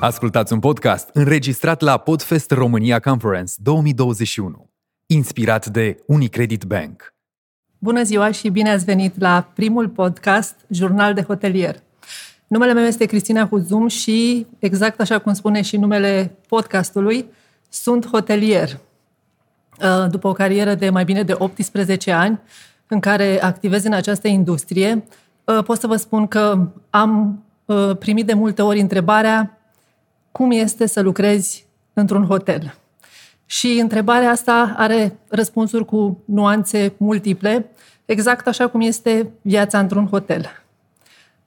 Ascultați 0.00 0.52
un 0.52 0.60
podcast 0.60 1.10
înregistrat 1.12 1.80
la 1.80 1.96
Podfest 1.96 2.50
România 2.50 3.00
Conference 3.00 3.52
2021, 3.56 4.70
inspirat 5.06 5.66
de 5.66 6.02
Unicredit 6.06 6.64
Bank. 6.64 7.14
Bună 7.78 8.02
ziua 8.02 8.30
și 8.30 8.48
bine 8.48 8.70
ați 8.70 8.84
venit 8.84 9.20
la 9.20 9.50
primul 9.54 9.88
podcast 9.88 10.54
Jurnal 10.68 11.14
de 11.14 11.22
Hotelier. 11.22 11.82
Numele 12.46 12.72
meu 12.72 12.84
este 12.84 13.04
Cristina 13.04 13.46
Huzum 13.46 13.88
și, 13.88 14.46
exact 14.58 15.00
așa 15.00 15.18
cum 15.18 15.32
spune 15.32 15.62
și 15.62 15.76
numele 15.76 16.36
podcastului, 16.48 17.26
sunt 17.68 18.06
hotelier. 18.06 18.68
Uh, 19.80 20.10
după 20.10 20.28
o 20.28 20.32
carieră 20.32 20.74
de 20.74 20.90
mai 20.90 21.04
bine 21.04 21.22
de 21.22 21.34
18 21.38 22.12
ani 22.12 22.40
în 22.86 23.00
care 23.00 23.42
activez 23.42 23.84
în 23.84 23.92
această 23.92 24.28
industrie, 24.28 25.04
uh, 25.44 25.64
pot 25.64 25.80
să 25.80 25.86
vă 25.86 25.96
spun 25.96 26.26
că 26.26 26.68
am 26.90 27.42
uh, 27.64 27.96
primit 27.98 28.26
de 28.26 28.34
multe 28.34 28.62
ori 28.62 28.80
întrebarea 28.80 29.55
cum 30.36 30.50
este 30.50 30.86
să 30.86 31.00
lucrezi 31.00 31.66
într-un 31.92 32.24
hotel. 32.26 32.74
Și 33.46 33.78
întrebarea 33.80 34.30
asta 34.30 34.74
are 34.76 35.16
răspunsuri 35.28 35.84
cu 35.84 36.22
nuanțe 36.24 36.94
multiple, 36.96 37.70
exact 38.04 38.46
așa 38.46 38.68
cum 38.68 38.80
este 38.80 39.30
viața 39.42 39.78
într-un 39.78 40.06
hotel. 40.06 40.64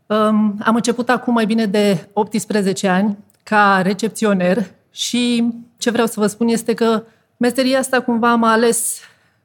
Um, 0.06 0.58
am 0.64 0.76
început 0.76 1.10
acum 1.10 1.34
mai 1.34 1.46
bine 1.46 1.66
de 1.66 2.08
18 2.14 2.88
ani 2.88 3.18
ca 3.44 3.82
recepționer 3.84 4.72
și 4.92 5.54
ce 5.78 5.90
vreau 5.90 6.08
să 6.08 6.20
vă 6.20 6.28
spun 6.28 6.48
este 6.48 6.74
că 6.74 7.04
meseria 7.38 7.80
asta 7.80 8.02
cumva 8.02 8.36
m-a 8.36 8.52
ales 8.52 9.00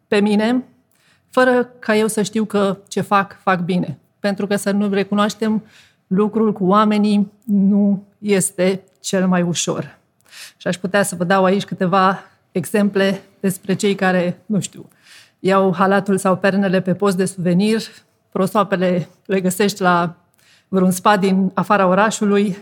pe 0.09 0.20
mine, 0.20 0.65
fără 1.31 1.65
ca 1.79 1.97
eu 1.97 2.06
să 2.06 2.23
știu 2.23 2.45
că 2.45 2.79
ce 2.89 3.01
fac, 3.01 3.41
fac 3.42 3.61
bine. 3.61 3.98
Pentru 4.20 4.47
că 4.47 4.56
să 4.56 4.70
nu 4.70 4.89
recunoaștem 4.89 5.62
lucrul 6.06 6.53
cu 6.53 6.65
oamenii 6.65 7.33
nu 7.45 8.05
este 8.19 8.83
cel 9.05 9.27
mai 9.27 9.42
ușor. 9.42 9.98
Și 10.56 10.66
aș 10.66 10.77
putea 10.77 11.02
să 11.02 11.14
vă 11.14 11.24
dau 11.24 11.44
aici 11.44 11.64
câteva 11.64 12.22
exemple 12.52 13.22
despre 13.41 13.74
cei 13.74 13.94
care, 13.94 14.38
nu 14.47 14.60
știu, 14.60 14.88
iau 15.38 15.74
halatul 15.74 16.19
sau 16.19 16.36
pernele 16.36 16.80
pe 16.80 16.94
post 16.94 17.16
de 17.16 17.25
suvenir, 17.25 17.80
prosoapele 18.30 19.08
le 19.27 19.41
găsești 19.41 19.82
la 19.82 20.16
vreun 20.69 20.91
spa 20.91 21.16
din 21.16 21.50
afara 21.55 21.86
orașului, 21.86 22.56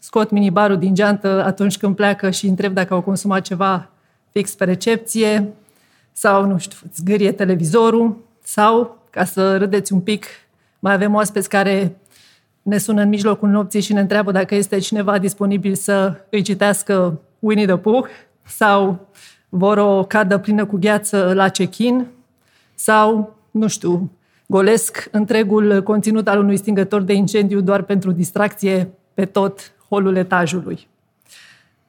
scot 0.00 0.30
minibarul 0.30 0.78
din 0.78 0.94
geantă 0.94 1.44
atunci 1.44 1.78
când 1.78 1.96
pleacă 1.96 2.30
și 2.30 2.46
întreb 2.46 2.72
dacă 2.72 2.94
au 2.94 3.00
consumat 3.00 3.42
ceva 3.42 3.88
fix 4.30 4.54
pe 4.54 4.64
recepție, 4.64 5.52
sau, 6.12 6.46
nu 6.46 6.58
știu, 6.58 6.78
zgârie 6.94 7.32
televizorul, 7.32 8.16
sau, 8.42 9.06
ca 9.10 9.24
să 9.24 9.56
râdeți 9.56 9.92
un 9.92 10.00
pic, 10.00 10.26
mai 10.78 10.92
avem 10.92 11.14
oaspeți 11.14 11.48
care 11.48 11.96
ne 12.70 12.78
sună 12.78 13.02
în 13.02 13.08
mijlocul 13.08 13.48
nopții 13.48 13.80
și 13.80 13.92
ne 13.92 14.00
întreabă 14.00 14.32
dacă 14.32 14.54
este 14.54 14.78
cineva 14.78 15.18
disponibil 15.18 15.74
să 15.74 16.24
îi 16.30 16.42
citească 16.42 17.20
Winnie 17.38 17.66
the 17.66 17.76
Pooh 17.76 18.06
sau 18.46 19.08
vor 19.48 19.78
o 19.78 20.04
cadă 20.04 20.38
plină 20.38 20.66
cu 20.66 20.76
gheață 20.76 21.32
la 21.34 21.48
check-in 21.48 22.06
sau, 22.74 23.36
nu 23.50 23.68
știu, 23.68 24.10
golesc 24.46 25.08
întregul 25.10 25.82
conținut 25.82 26.28
al 26.28 26.38
unui 26.38 26.56
stingător 26.56 27.02
de 27.02 27.12
incendiu 27.12 27.60
doar 27.60 27.82
pentru 27.82 28.12
distracție 28.12 28.90
pe 29.14 29.24
tot 29.24 29.72
holul 29.88 30.16
etajului. 30.16 30.88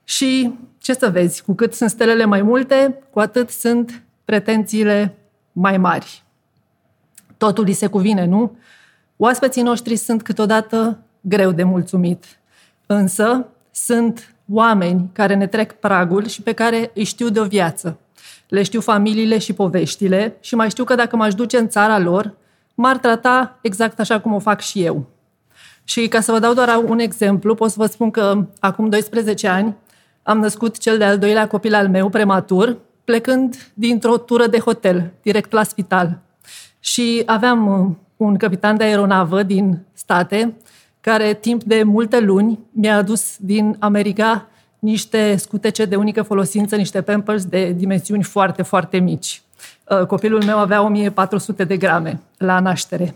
Și 0.03 0.53
ce 0.77 0.93
să 0.93 1.09
vezi, 1.09 1.43
cu 1.43 1.53
cât 1.53 1.73
sunt 1.73 1.89
stelele 1.89 2.25
mai 2.25 2.41
multe, 2.41 2.99
cu 3.09 3.19
atât 3.19 3.49
sunt 3.49 4.03
pretențiile 4.25 5.15
mai 5.52 5.77
mari. 5.77 6.23
Totul 7.37 7.63
îi 7.67 7.73
se 7.73 7.87
cuvine, 7.87 8.25
nu? 8.25 8.55
Oaspeții 9.23 9.61
noștri 9.61 9.95
sunt 9.95 10.22
câteodată 10.22 11.00
greu 11.22 11.52
de 11.52 11.64
mulțumit, 11.64 12.25
însă 12.86 13.45
sunt 13.72 14.36
oameni 14.52 15.09
care 15.14 15.36
ne 15.36 15.47
trec 15.47 15.72
pragul 15.72 16.27
și 16.27 16.41
pe 16.41 16.53
care 16.53 16.91
îi 16.94 17.03
știu 17.03 17.30
de 17.30 17.39
o 17.39 17.43
viață. 17.43 17.99
Le 18.48 18.64
știu 18.64 18.82
familiile 18.82 19.37
și 19.37 19.54
poveștile 19.54 20.37
și 20.39 20.55
mai 20.55 20.70
știu 20.70 20.83
că 20.83 20.95
dacă 20.95 21.15
m-aș 21.15 21.33
duce 21.33 21.58
în 21.58 21.67
țara 21.67 21.99
lor, 21.99 22.33
m-ar 22.73 22.98
trata 22.98 23.59
exact 23.61 23.99
așa 23.99 24.20
cum 24.20 24.33
o 24.33 24.39
fac 24.39 24.59
și 24.59 24.83
eu. 24.83 25.05
Și 25.83 26.08
ca 26.08 26.20
să 26.20 26.32
vă 26.32 26.39
dau 26.39 26.53
doar 26.53 26.83
un 26.88 26.99
exemplu, 26.99 27.55
pot 27.55 27.70
să 27.70 27.76
vă 27.77 27.86
spun 27.86 28.11
că 28.11 28.48
acum 28.59 28.89
12 28.89 29.48
ani 29.48 29.76
am 30.23 30.39
născut 30.39 30.77
cel 30.77 30.98
de-al 30.98 31.17
doilea 31.17 31.48
copil 31.48 31.73
al 31.73 31.89
meu, 31.89 32.09
prematur, 32.09 32.77
plecând 33.03 33.71
dintr-o 33.73 34.17
tură 34.17 34.48
de 34.48 34.59
hotel, 34.59 35.11
direct 35.21 35.52
la 35.52 35.64
spital. 35.64 36.20
Și 36.80 37.23
aveam 37.26 37.98
un 38.23 38.37
capitan 38.37 38.77
de 38.77 38.83
aeronavă 38.83 39.43
din 39.43 39.80
state, 39.93 40.54
care 41.02 41.33
timp 41.33 41.64
de 41.64 41.83
multe 41.83 42.20
luni 42.20 42.59
mi-a 42.71 42.95
adus 42.95 43.36
din 43.39 43.76
America 43.80 44.48
niște 44.80 45.36
scutece 45.36 45.86
de 45.86 45.95
unică 45.95 46.21
folosință, 46.21 46.76
niște 46.76 47.02
pampers 47.02 47.45
de 47.45 47.71
dimensiuni 47.71 48.23
foarte, 48.23 48.61
foarte 48.61 48.98
mici. 48.98 49.42
Uh, 49.89 50.05
copilul 50.05 50.43
meu 50.43 50.58
avea 50.58 50.82
1400 50.82 51.64
de 51.64 51.77
grame 51.77 52.20
la 52.37 52.59
naștere. 52.59 53.15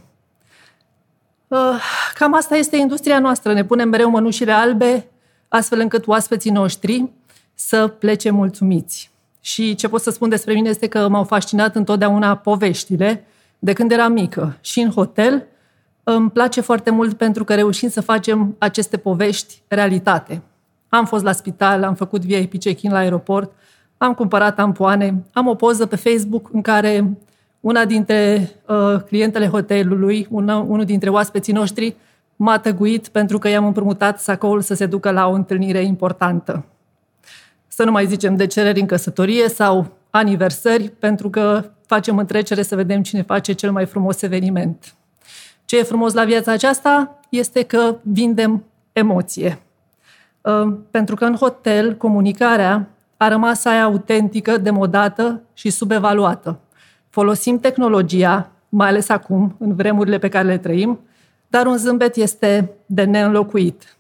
Uh, 1.48 1.82
cam 2.14 2.34
asta 2.34 2.56
este 2.56 2.78
industria 2.78 3.20
noastră. 3.20 3.54
Ne 3.54 3.64
punem 3.64 3.90
mereu 3.90 4.10
mănușile 4.10 4.52
albe, 4.52 5.08
astfel 5.48 5.80
încât 5.80 6.08
oaspeții 6.08 6.52
noștri 6.52 7.10
să 7.54 7.88
plece 7.88 8.30
mulțumiți. 8.30 9.12
Și 9.42 9.76
ce 9.76 9.88
pot 9.88 10.02
să 10.02 10.10
spun 10.10 10.30
despre 10.30 10.54
mine 10.54 10.70
este 10.70 10.88
că 10.88 11.08
m-au 11.08 11.24
fascinat 11.24 11.76
întotdeauna 11.76 12.36
poveștile, 12.36 13.26
de 13.60 13.74
când 13.74 13.92
eram 13.92 14.12
mică 14.12 14.58
și 14.62 14.80
în 14.80 14.92
hotel, 14.92 15.46
îmi 16.04 16.32
place 16.32 16.62
foarte 16.62 16.90
mult 16.90 17.14
pentru 17.14 17.44
că 17.44 17.56
reușim 17.56 17.90
să 17.90 18.02
facem 18.02 18.56
aceste 18.58 18.98
povești 18.98 19.62
realitate. 19.68 20.42
Am 20.90 21.06
fost 21.06 21.24
la 21.24 21.32
spital, 21.32 21.84
am 21.84 21.96
făcut 21.96 22.26
VIP 22.26 22.60
check-in 22.60 22.92
la 22.92 22.98
aeroport, 22.98 23.52
am 23.98 24.14
cumpărat 24.14 24.60
ampoane, 24.60 25.24
am 25.34 25.48
o 25.48 25.56
poză 25.56 25.86
pe 25.86 25.96
Facebook 25.96 26.50
în 26.54 26.62
care 26.62 27.18
una 27.60 27.86
dintre 27.86 28.50
uh, 28.68 29.02
clientele 29.06 29.48
hotelului, 29.48 30.28
una, 30.30 30.58
unul 30.58 30.86
dintre 30.86 31.10
oaspeții 31.10 31.54
noștri, 31.54 31.96
m-a 32.36 32.58
tăguit 32.60 33.08
pentru 33.08 33.38
că 33.38 33.48
i-am 33.48 33.66
împrumutat 33.66 34.20
sacoul 34.20 34.62
să 34.62 34.74
se 34.74 34.86
ducă 34.86 35.12
la 35.12 35.28
o 35.28 35.34
întâlnire 35.34 35.84
importantă. 35.84 36.66
Să 37.68 37.84
nu 37.84 37.92
mai 37.92 38.06
zicem 38.06 38.36
de 38.36 38.48
cereri 38.48 38.80
în 38.80 38.86
căsătorie 38.86 39.50
sau 39.50 39.88
aniversări, 40.10 40.90
pentru 40.90 41.30
că 41.30 41.72
facem 41.86 42.18
întrecere 42.18 42.62
să 42.62 42.76
vedem 42.76 43.04
cine 43.04 43.22
face 43.22 43.54
cel 43.54 43.72
mai 43.72 43.86
frumos 43.86 44.22
eveniment. 44.22 44.96
Ce 45.66 45.78
e 45.78 45.84
frumos 45.84 46.14
la 46.14 46.24
viața 46.24 46.52
aceasta 46.52 47.20
este 47.30 47.64
că 47.64 47.96
vindem 48.02 48.64
emoție. 48.94 49.60
Uh, 50.42 50.74
pentru 50.92 51.16
că 51.16 51.26
în 51.26 51.36
hotel 51.36 51.96
comunicarea 51.96 52.88
a 53.18 53.28
rămas 53.28 53.66
aia 53.66 53.84
autentică, 53.84 54.58
demodată 54.58 55.42
și 55.54 55.70
subevaluată. 55.70 56.60
Folosim 57.10 57.60
tehnologia, 57.60 58.52
mai 58.70 58.88
ales 58.88 59.10
acum, 59.10 59.56
în 59.60 59.76
vremurile 59.76 60.18
pe 60.18 60.30
care 60.30 60.48
le 60.48 60.58
trăim, 60.58 61.00
dar 61.48 61.66
un 61.66 61.78
zâmbet 61.78 62.16
este 62.16 62.72
de 62.86 63.04
neînlocuit. 63.04 63.98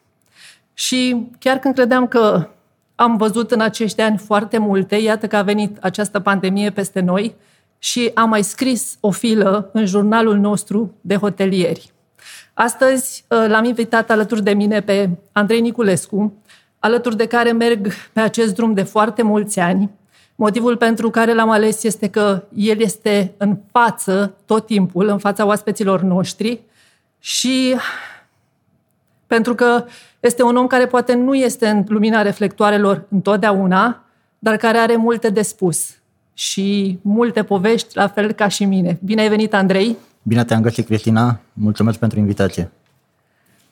Și 0.73 1.28
chiar 1.40 1.57
când 1.57 1.73
credeam 1.73 2.07
că 2.07 2.47
am 2.96 3.17
văzut 3.17 3.52
în 3.52 3.59
acești 3.59 4.02
ani 4.02 4.17
foarte 4.17 4.57
multe, 4.57 4.96
iată 4.96 5.28
că 5.28 5.35
a 5.35 5.41
venit 5.41 5.78
această 5.81 6.19
pandemie 6.19 6.69
peste 6.69 7.00
noi, 7.00 7.35
și 7.79 8.11
am 8.13 8.29
mai 8.29 8.43
scris 8.43 8.97
o 8.99 9.11
filă 9.11 9.69
în 9.73 9.85
jurnalul 9.85 10.37
nostru 10.37 10.93
de 11.01 11.15
hotelieri. 11.15 11.93
Astăzi 12.53 13.25
uh, 13.27 13.45
l-am 13.47 13.63
invitat 13.63 14.09
alături 14.09 14.43
de 14.43 14.53
mine 14.53 14.81
pe 14.81 15.09
Andrei 15.31 15.61
Niculescu, 15.61 16.33
alături 16.79 17.17
de 17.17 17.25
care 17.25 17.51
merg 17.51 17.87
pe 18.13 18.19
acest 18.19 18.53
drum 18.53 18.73
de 18.73 18.83
foarte 18.83 19.21
mulți 19.21 19.59
ani. 19.59 19.91
Motivul 20.35 20.77
pentru 20.77 21.09
care 21.09 21.33
l-am 21.33 21.49
ales 21.49 21.83
este 21.83 22.09
că 22.09 22.43
el 22.53 22.81
este 22.81 23.33
în 23.37 23.57
față 23.71 24.35
tot 24.45 24.65
timpul, 24.65 25.07
în 25.07 25.17
fața 25.17 25.45
oaspeților 25.45 26.01
noștri 26.01 26.61
și 27.19 27.75
pentru 29.28 29.55
că 29.55 29.85
este 30.19 30.43
un 30.43 30.55
om 30.55 30.67
care 30.67 30.87
poate 30.87 31.13
nu 31.13 31.35
este 31.35 31.67
în 31.67 31.83
lumina 31.87 32.21
reflectoarelor 32.21 33.05
întotdeauna, 33.09 34.03
dar 34.39 34.57
care 34.57 34.78
are 34.78 34.95
multe 34.95 35.29
de 35.29 35.41
spus 35.41 35.95
și 36.37 36.99
multe 37.02 37.43
povești, 37.43 37.97
la 37.97 38.08
fel 38.08 38.32
ca 38.32 38.47
și 38.47 38.66
mine. 38.66 38.97
Bine 39.03 39.22
ai 39.22 39.29
venit, 39.29 39.53
Andrei! 39.53 39.97
Bine 40.23 40.43
te-am 40.43 40.61
găsit, 40.61 40.85
Cristina! 40.85 41.40
Mulțumesc 41.53 41.99
pentru 41.99 42.20
invitație! 42.20 42.72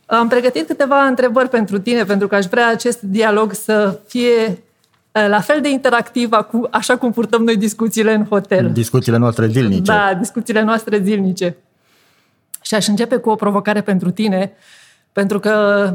Am 0.06 0.28
pregătit 0.28 0.68
câteva 0.68 1.04
întrebări 1.04 1.50
pentru 1.50 1.80
tine, 1.80 2.04
pentru 2.04 2.28
că 2.28 2.36
aș 2.36 2.46
vrea 2.46 2.68
acest 2.68 3.02
dialog 3.02 3.54
să 3.54 4.00
fie 4.08 4.64
la 5.12 5.40
fel 5.40 5.62
de 5.62 5.70
interactiv, 5.70 6.30
așa 6.72 6.98
cum 6.98 7.12
purtăm 7.12 7.44
noi 7.44 7.58
discuțiile 7.58 8.14
în 8.14 8.26
hotel. 8.26 8.72
Discuțiile 8.72 9.18
noastre 9.18 9.48
zilnice. 9.48 9.82
Da, 9.82 10.14
discuțiile 10.20 10.62
noastre 10.62 11.02
zilnice. 11.04 11.58
Și 12.62 12.76
aș 12.76 12.88
începe 12.88 13.16
cu 13.16 13.30
o 13.30 13.36
provocare 13.36 13.82
pentru 13.82 14.12
tine, 14.12 14.52
pentru 15.12 15.40
că 15.40 15.94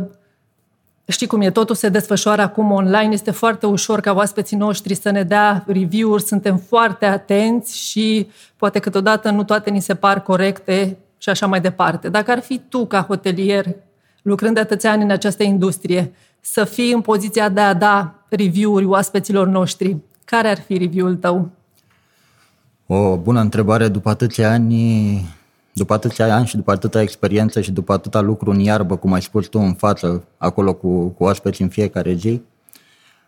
Știi 1.11 1.27
cum 1.27 1.41
e, 1.41 1.51
totul 1.51 1.75
se 1.75 1.89
desfășoară 1.89 2.43
acum 2.43 2.71
online, 2.71 3.13
este 3.13 3.31
foarte 3.31 3.67
ușor 3.67 4.01
ca 4.01 4.13
oaspeții 4.13 4.57
noștri 4.57 4.95
să 4.95 5.11
ne 5.11 5.23
dea 5.23 5.65
review-uri, 5.67 6.23
suntem 6.23 6.57
foarte 6.57 7.07
atenți 7.07 7.79
și 7.79 8.29
poate 8.57 8.79
câteodată 8.79 9.31
nu 9.31 9.45
toate 9.45 9.71
ni 9.71 9.81
se 9.81 9.95
par 9.95 10.23
corecte 10.23 10.97
și 11.19 11.29
așa 11.29 11.47
mai 11.47 11.61
departe. 11.61 12.09
Dacă 12.09 12.31
ar 12.31 12.41
fi 12.41 12.61
tu 12.69 12.87
ca 12.87 13.03
hotelier, 13.03 13.67
lucrând 14.23 14.55
de 14.55 14.61
atâția 14.61 14.91
ani 14.91 15.03
în 15.03 15.11
această 15.11 15.43
industrie, 15.43 16.13
să 16.41 16.65
fii 16.65 16.93
în 16.93 17.01
poziția 17.01 17.49
de 17.49 17.61
a 17.61 17.75
da 17.75 18.15
review-uri 18.29 18.85
oaspeților 18.85 19.47
noștri, 19.47 19.97
care 20.25 20.49
ar 20.49 20.61
fi 20.61 20.79
review-ul 20.79 21.17
tău? 21.17 21.51
O 22.87 23.17
bună 23.17 23.41
întrebare 23.41 23.89
după 23.89 24.09
atâția 24.09 24.51
ani, 24.51 25.38
după 25.79 25.93
atâția 25.93 26.35
ani 26.35 26.47
și 26.47 26.57
după 26.57 26.71
atâta 26.71 27.01
experiență 27.01 27.61
și 27.61 27.73
după 27.73 27.93
atâta 27.93 28.21
lucru 28.21 28.51
în 28.51 28.59
iarbă, 28.59 28.97
cum 28.97 29.13
ai 29.13 29.23
spus 29.23 29.47
tu 29.47 29.59
în 29.59 29.73
față, 29.75 30.25
acolo 30.37 30.75
cu, 30.75 31.09
cu 31.09 31.25
oaspeți 31.25 31.63
în 31.63 31.69
fiecare 31.69 32.13
zi, 32.13 32.43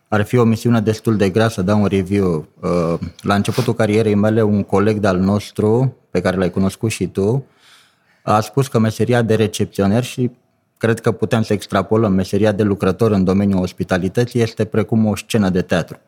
ar 0.07 0.21
fi 0.21 0.37
o 0.37 0.43
misiune 0.43 0.81
destul 0.81 1.17
de 1.17 1.29
grea 1.29 1.47
să 1.47 1.61
dau 1.61 1.81
un 1.81 1.85
review. 1.85 2.47
Uh, 2.59 2.99
la 3.21 3.35
începutul 3.35 3.73
carierei 3.73 4.15
mele, 4.15 4.41
un 4.41 4.63
coleg 4.63 4.97
de-al 4.97 5.17
nostru, 5.17 5.95
pe 6.09 6.21
care 6.21 6.37
l-ai 6.37 6.49
cunoscut 6.49 6.89
și 6.89 7.07
tu, 7.07 7.45
a 8.23 8.39
spus 8.39 8.67
că 8.67 8.79
meseria 8.79 9.21
de 9.21 9.35
recepționer 9.35 10.03
și 10.03 10.31
cred 10.77 10.99
că 10.99 11.11
putem 11.11 11.41
să 11.41 11.53
extrapolăm 11.53 12.13
meseria 12.13 12.51
de 12.51 12.63
lucrător 12.63 13.11
în 13.11 13.23
domeniul 13.23 13.61
ospitalității 13.61 14.41
este 14.41 14.65
precum 14.65 15.05
o 15.05 15.15
scenă 15.15 15.49
de 15.49 15.61
teatru. 15.61 15.99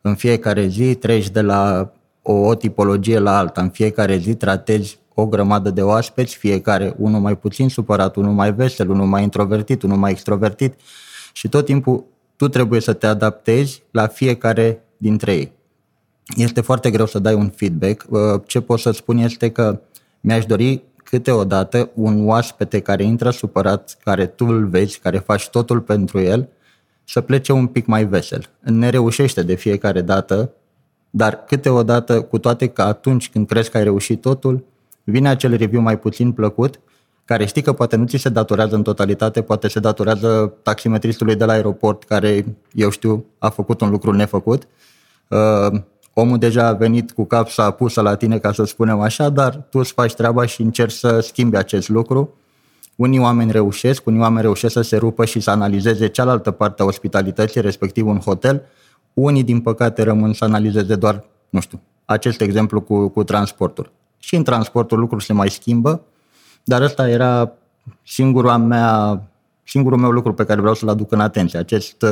În 0.00 0.14
fiecare 0.14 0.66
zi 0.66 0.94
treci 0.94 1.30
de 1.30 1.40
la 1.40 1.92
o, 2.22 2.32
o 2.32 2.54
tipologie 2.54 3.18
la 3.18 3.38
alta, 3.38 3.60
în 3.60 3.68
fiecare 3.68 4.16
zi 4.16 4.34
tratezi 4.34 4.98
o 5.14 5.26
grămadă 5.26 5.70
de 5.70 5.82
oaspeți, 5.82 6.36
fiecare, 6.36 6.94
unul 6.98 7.20
mai 7.20 7.36
puțin 7.36 7.68
supărat, 7.68 8.16
unul 8.16 8.32
mai 8.32 8.54
vesel, 8.54 8.90
unul 8.90 9.06
mai 9.06 9.22
introvertit, 9.22 9.82
unul 9.82 9.96
mai 9.96 10.10
extrovertit 10.10 10.74
și 11.32 11.48
tot 11.48 11.64
timpul 11.64 12.04
tu 12.36 12.48
trebuie 12.48 12.80
să 12.80 12.92
te 12.92 13.06
adaptezi 13.06 13.82
la 13.90 14.06
fiecare 14.06 14.82
dintre 14.96 15.34
ei. 15.34 15.52
Este 16.36 16.60
foarte 16.60 16.90
greu 16.90 17.06
să 17.06 17.18
dai 17.18 17.34
un 17.34 17.48
feedback. 17.48 18.06
Uh, 18.08 18.20
ce 18.46 18.60
pot 18.60 18.78
să 18.78 18.90
spun 18.90 19.16
este 19.16 19.50
că 19.50 19.80
mi-aș 20.20 20.46
dori 20.46 20.82
câteodată 20.96 21.90
un 21.94 22.28
oaspete 22.28 22.80
care 22.80 23.02
intră 23.02 23.30
supărat, 23.30 23.96
care 24.04 24.26
tu 24.26 24.46
îl 24.46 24.66
vezi, 24.66 24.98
care 24.98 25.18
faci 25.18 25.48
totul 25.48 25.80
pentru 25.80 26.20
el, 26.20 26.48
să 27.04 27.20
plece 27.20 27.52
un 27.52 27.66
pic 27.66 27.86
mai 27.86 28.04
vesel. 28.04 28.44
Ne 28.60 28.88
reușește 28.88 29.42
de 29.42 29.54
fiecare 29.54 30.00
dată, 30.00 30.50
dar 31.10 31.44
câteodată, 31.44 32.20
cu 32.22 32.38
toate 32.38 32.66
că 32.66 32.82
atunci 32.82 33.30
când 33.30 33.46
crezi 33.46 33.70
că 33.70 33.76
ai 33.76 33.82
reușit 33.82 34.20
totul, 34.20 34.64
vine 35.04 35.28
acel 35.28 35.56
review 35.56 35.82
mai 35.82 35.98
puțin 35.98 36.32
plăcut 36.32 36.80
care 37.24 37.44
știi 37.44 37.62
că 37.62 37.72
poate 37.72 37.96
nu 37.96 38.06
ți 38.06 38.16
se 38.16 38.28
datorează 38.28 38.74
în 38.74 38.82
totalitate, 38.82 39.42
poate 39.42 39.68
se 39.68 39.80
datorează 39.80 40.54
taximetristului 40.62 41.34
de 41.36 41.44
la 41.44 41.52
aeroport 41.52 42.04
care, 42.04 42.56
eu 42.72 42.90
știu, 42.90 43.24
a 43.38 43.48
făcut 43.48 43.80
un 43.80 43.90
lucru 43.90 44.12
nefăcut. 44.12 44.66
Uh, 45.28 45.80
omul 46.14 46.38
deja 46.38 46.66
a 46.66 46.72
venit 46.72 47.12
cu 47.12 47.24
cap, 47.24 47.48
s-a 47.48 47.70
pus 47.70 47.94
la 47.94 48.14
tine, 48.14 48.38
ca 48.38 48.52
să 48.52 48.64
spunem 48.64 49.00
așa, 49.00 49.28
dar 49.28 49.54
tu 49.54 49.78
îți 49.78 49.92
faci 49.92 50.14
treaba 50.14 50.46
și 50.46 50.62
încerci 50.62 50.92
să 50.92 51.20
schimbi 51.20 51.56
acest 51.56 51.88
lucru. 51.88 52.34
Unii 52.96 53.18
oameni 53.18 53.50
reușesc, 53.50 54.06
unii 54.06 54.20
oameni 54.20 54.42
reușesc 54.42 54.72
să 54.72 54.80
se 54.80 54.96
rupă 54.96 55.24
și 55.24 55.40
să 55.40 55.50
analizeze 55.50 56.06
cealaltă 56.06 56.50
parte 56.50 56.82
a 56.82 56.84
ospitalității, 56.84 57.60
respectiv 57.60 58.06
un 58.06 58.18
hotel. 58.18 58.62
Unii, 59.14 59.42
din 59.42 59.60
păcate, 59.60 60.02
rămân 60.02 60.32
să 60.32 60.44
analizeze 60.44 60.94
doar, 60.94 61.24
nu 61.48 61.60
știu, 61.60 61.80
acest 62.04 62.40
exemplu 62.40 62.80
cu, 62.80 63.08
cu 63.08 63.24
transportul. 63.24 63.92
Și 64.24 64.36
în 64.36 64.42
transportul 64.42 64.98
lucrul 64.98 65.20
se 65.20 65.32
mai 65.32 65.50
schimbă, 65.50 66.00
dar 66.64 66.82
ăsta 66.82 67.08
era 67.08 67.52
singura 68.02 68.56
mea, 68.56 69.22
singurul 69.64 69.98
meu 69.98 70.10
lucru 70.10 70.34
pe 70.34 70.44
care 70.44 70.60
vreau 70.60 70.74
să-l 70.74 70.88
aduc 70.88 71.12
în 71.12 71.20
atenție. 71.20 71.58
Acest, 71.58 72.04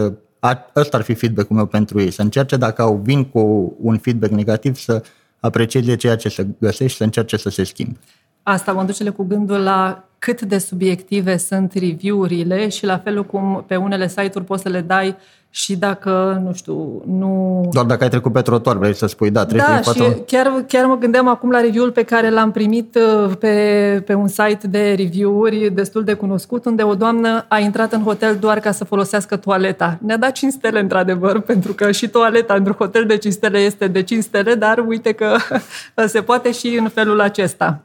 ăsta 0.75 0.97
ar 0.97 1.03
fi 1.03 1.14
feedback-ul 1.14 1.56
meu 1.56 1.67
pentru 1.67 2.00
ei. 2.00 2.11
Să 2.11 2.23
încerce, 2.23 2.56
dacă 2.56 2.82
au 2.82 3.00
vin 3.05 3.25
cu 3.25 3.75
un 3.81 3.99
feedback 3.99 4.32
negativ, 4.32 4.76
să 4.76 5.03
aprecieze 5.41 5.97
ceea 5.97 6.17
ce 6.17 6.29
se 6.29 6.47
găsește 6.59 6.87
și 6.87 6.97
să 6.97 7.05
încerce 7.05 7.37
să 7.37 7.50
se 7.50 7.64
schimbe. 7.64 7.99
Asta 8.43 8.73
mă 8.73 8.83
duce 8.83 9.11
cu 9.11 9.25
gândul 9.25 9.61
la 9.61 10.05
cât 10.19 10.41
de 10.41 10.59
subiective 10.59 11.37
sunt 11.37 11.73
review-urile 11.73 12.69
și 12.69 12.87
la 12.87 12.99
felul 12.99 13.25
cum 13.25 13.65
pe 13.67 13.77
unele 13.77 14.09
site-uri 14.09 14.44
poți 14.44 14.62
să 14.62 14.69
le 14.69 14.81
dai 14.81 15.17
și 15.55 15.77
dacă, 15.77 16.41
nu 16.44 16.53
știu, 16.53 17.03
nu... 17.06 17.61
Doar 17.73 17.85
dacă 17.85 18.03
ai 18.03 18.11
trecut 18.11 18.33
pe 18.33 18.43
trotuar, 18.43 18.77
vrei 18.77 18.94
să 18.94 19.06
spui, 19.06 19.31
da, 19.31 19.44
treci 19.44 19.61
da, 19.61 19.77
și 19.77 19.83
patru... 19.83 20.23
chiar, 20.27 20.65
chiar 20.69 20.87
mă 20.87 20.97
gândeam 20.97 21.29
acum 21.29 21.50
la 21.50 21.61
review-ul 21.61 21.91
pe 21.91 22.03
care 22.03 22.31
l-am 22.31 22.50
primit 22.50 22.99
uh, 23.25 23.37
pe, 23.39 24.03
pe 24.06 24.15
un 24.15 24.29
site 24.29 24.67
de 24.69 24.94
review-uri 24.97 25.71
destul 25.71 26.05
de 26.05 26.12
cunoscut, 26.12 26.65
unde 26.65 26.83
o 26.83 26.94
doamnă 26.94 27.44
a 27.49 27.59
intrat 27.59 27.93
în 27.93 28.03
hotel 28.03 28.37
doar 28.37 28.61
ca 28.61 28.73
să 28.73 28.85
folosească 28.85 29.37
toaleta. 29.37 29.99
Ne-a 30.00 30.17
dat 30.17 30.33
5 30.33 30.53
stele, 30.53 30.81
într-adevăr, 30.81 31.41
pentru 31.53 31.73
că 31.73 31.91
și 31.91 32.09
toaleta 32.09 32.55
într-un 32.55 32.77
hotel 32.79 33.05
de 33.06 33.17
5 33.17 33.35
stele 33.35 33.59
este 33.59 33.87
de 33.87 34.03
5 34.03 34.23
stele, 34.23 34.55
dar 34.55 34.85
uite 34.87 35.12
că 35.12 35.37
se 36.06 36.21
poate 36.21 36.53
și 36.53 36.77
în 36.79 36.89
felul 36.89 37.21
acesta. 37.21 37.83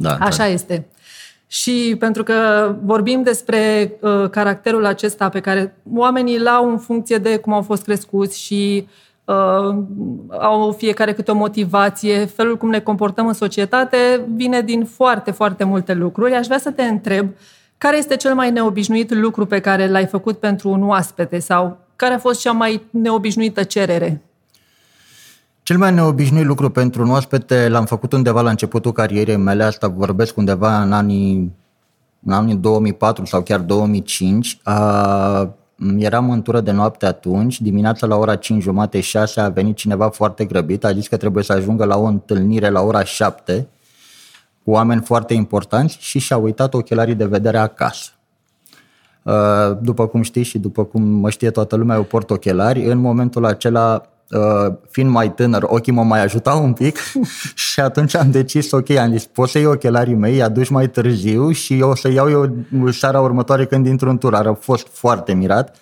Da, 0.00 0.16
Așa 0.20 0.36
da. 0.36 0.46
este. 0.46 0.86
Și 1.46 1.96
pentru 1.98 2.22
că 2.22 2.34
vorbim 2.82 3.22
despre 3.22 3.92
uh, 4.00 4.30
caracterul 4.30 4.86
acesta 4.86 5.28
pe 5.28 5.40
care 5.40 5.76
oamenii 5.94 6.36
îl 6.36 6.46
au 6.46 6.70
în 6.70 6.78
funcție 6.78 7.16
de 7.16 7.36
cum 7.36 7.52
au 7.52 7.62
fost 7.62 7.82
crescuți 7.82 8.40
și 8.40 8.88
uh, 9.24 9.76
au 10.28 10.74
fiecare 10.78 11.12
câte 11.12 11.30
o 11.30 11.34
motivație, 11.34 12.24
felul 12.24 12.56
cum 12.56 12.70
ne 12.70 12.80
comportăm 12.80 13.26
în 13.26 13.32
societate 13.32 14.26
vine 14.34 14.60
din 14.60 14.84
foarte, 14.84 15.30
foarte 15.30 15.64
multe 15.64 15.94
lucruri. 15.94 16.34
Aș 16.34 16.46
vrea 16.46 16.58
să 16.58 16.70
te 16.70 16.82
întreb 16.82 17.28
care 17.78 17.96
este 17.96 18.16
cel 18.16 18.34
mai 18.34 18.50
neobișnuit 18.50 19.14
lucru 19.14 19.46
pe 19.46 19.60
care 19.60 19.88
l-ai 19.88 20.06
făcut 20.06 20.38
pentru 20.38 20.68
un 20.68 20.88
oaspete 20.88 21.38
sau 21.38 21.78
care 21.96 22.14
a 22.14 22.18
fost 22.18 22.40
cea 22.40 22.52
mai 22.52 22.82
neobișnuită 22.90 23.62
cerere? 23.62 24.22
Cel 25.68 25.78
mai 25.78 25.92
neobișnuit 25.92 26.44
lucru 26.44 26.70
pentru 26.70 27.02
un 27.02 27.10
oaspete 27.10 27.68
l-am 27.68 27.84
făcut 27.84 28.12
undeva 28.12 28.40
la 28.40 28.50
începutul 28.50 28.92
carierei 28.92 29.36
mele, 29.36 29.62
asta 29.64 29.88
vorbesc 29.88 30.36
undeva 30.36 30.82
în 30.82 30.92
anii, 30.92 31.52
în 32.24 32.32
anii 32.32 32.54
2004 32.54 33.24
sau 33.24 33.42
chiar 33.42 33.60
2005. 33.60 34.60
A, 34.62 35.54
eram 35.96 36.30
în 36.30 36.42
tură 36.42 36.60
de 36.60 36.70
noapte 36.70 37.06
atunci, 37.06 37.60
dimineața 37.60 38.06
la 38.06 38.16
ora 38.16 38.36
5 38.36 38.62
jumate, 38.62 39.00
6 39.00 39.40
a 39.40 39.48
venit 39.48 39.76
cineva 39.76 40.08
foarte 40.08 40.44
grăbit, 40.44 40.84
a 40.84 40.92
zis 40.92 41.08
că 41.08 41.16
trebuie 41.16 41.44
să 41.44 41.52
ajungă 41.52 41.84
la 41.84 41.96
o 41.96 42.04
întâlnire 42.04 42.68
la 42.68 42.80
ora 42.80 43.04
7 43.04 43.68
cu 44.64 44.70
oameni 44.70 45.00
foarte 45.00 45.34
importanți 45.34 45.96
și 46.00 46.18
și-a 46.18 46.36
uitat 46.36 46.74
ochelarii 46.74 47.14
de 47.14 47.26
vedere 47.26 47.58
acasă. 47.58 48.10
După 49.80 50.06
cum 50.06 50.22
știți 50.22 50.48
și 50.48 50.58
după 50.58 50.84
cum 50.84 51.02
mă 51.02 51.30
știe 51.30 51.50
toată 51.50 51.76
lumea, 51.76 51.96
eu 51.96 52.02
port 52.02 52.30
ochelari. 52.30 52.84
În 52.84 52.98
momentul 52.98 53.44
acela 53.44 54.02
uh, 54.04 54.16
fiind 54.90 55.10
mai 55.10 55.32
tânăr, 55.32 55.62
ochii 55.66 55.92
mă 55.92 56.02
mai 56.02 56.22
ajutau 56.22 56.64
un 56.64 56.72
pic 56.72 56.98
și 57.54 57.80
atunci 57.80 58.16
am 58.16 58.30
decis, 58.30 58.70
ok, 58.70 58.90
am 58.90 59.10
zis, 59.10 59.24
poți 59.24 59.52
să 59.52 59.58
iei 59.58 59.66
ochelarii 59.66 60.14
mei, 60.14 60.32
îi 60.32 60.42
aduci 60.42 60.68
mai 60.68 60.88
târziu 60.88 61.50
și 61.50 61.78
eu 61.78 61.88
o 61.88 61.94
să 61.94 62.10
iau 62.10 62.30
eu 62.30 62.50
seara 62.90 63.20
următoare 63.20 63.64
când 63.66 63.86
intru 63.86 64.08
în 64.08 64.18
tur. 64.18 64.34
Ar 64.34 64.56
fost 64.60 64.86
foarte 64.90 65.32
mirat. 65.32 65.76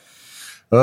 Uh, 0.68 0.78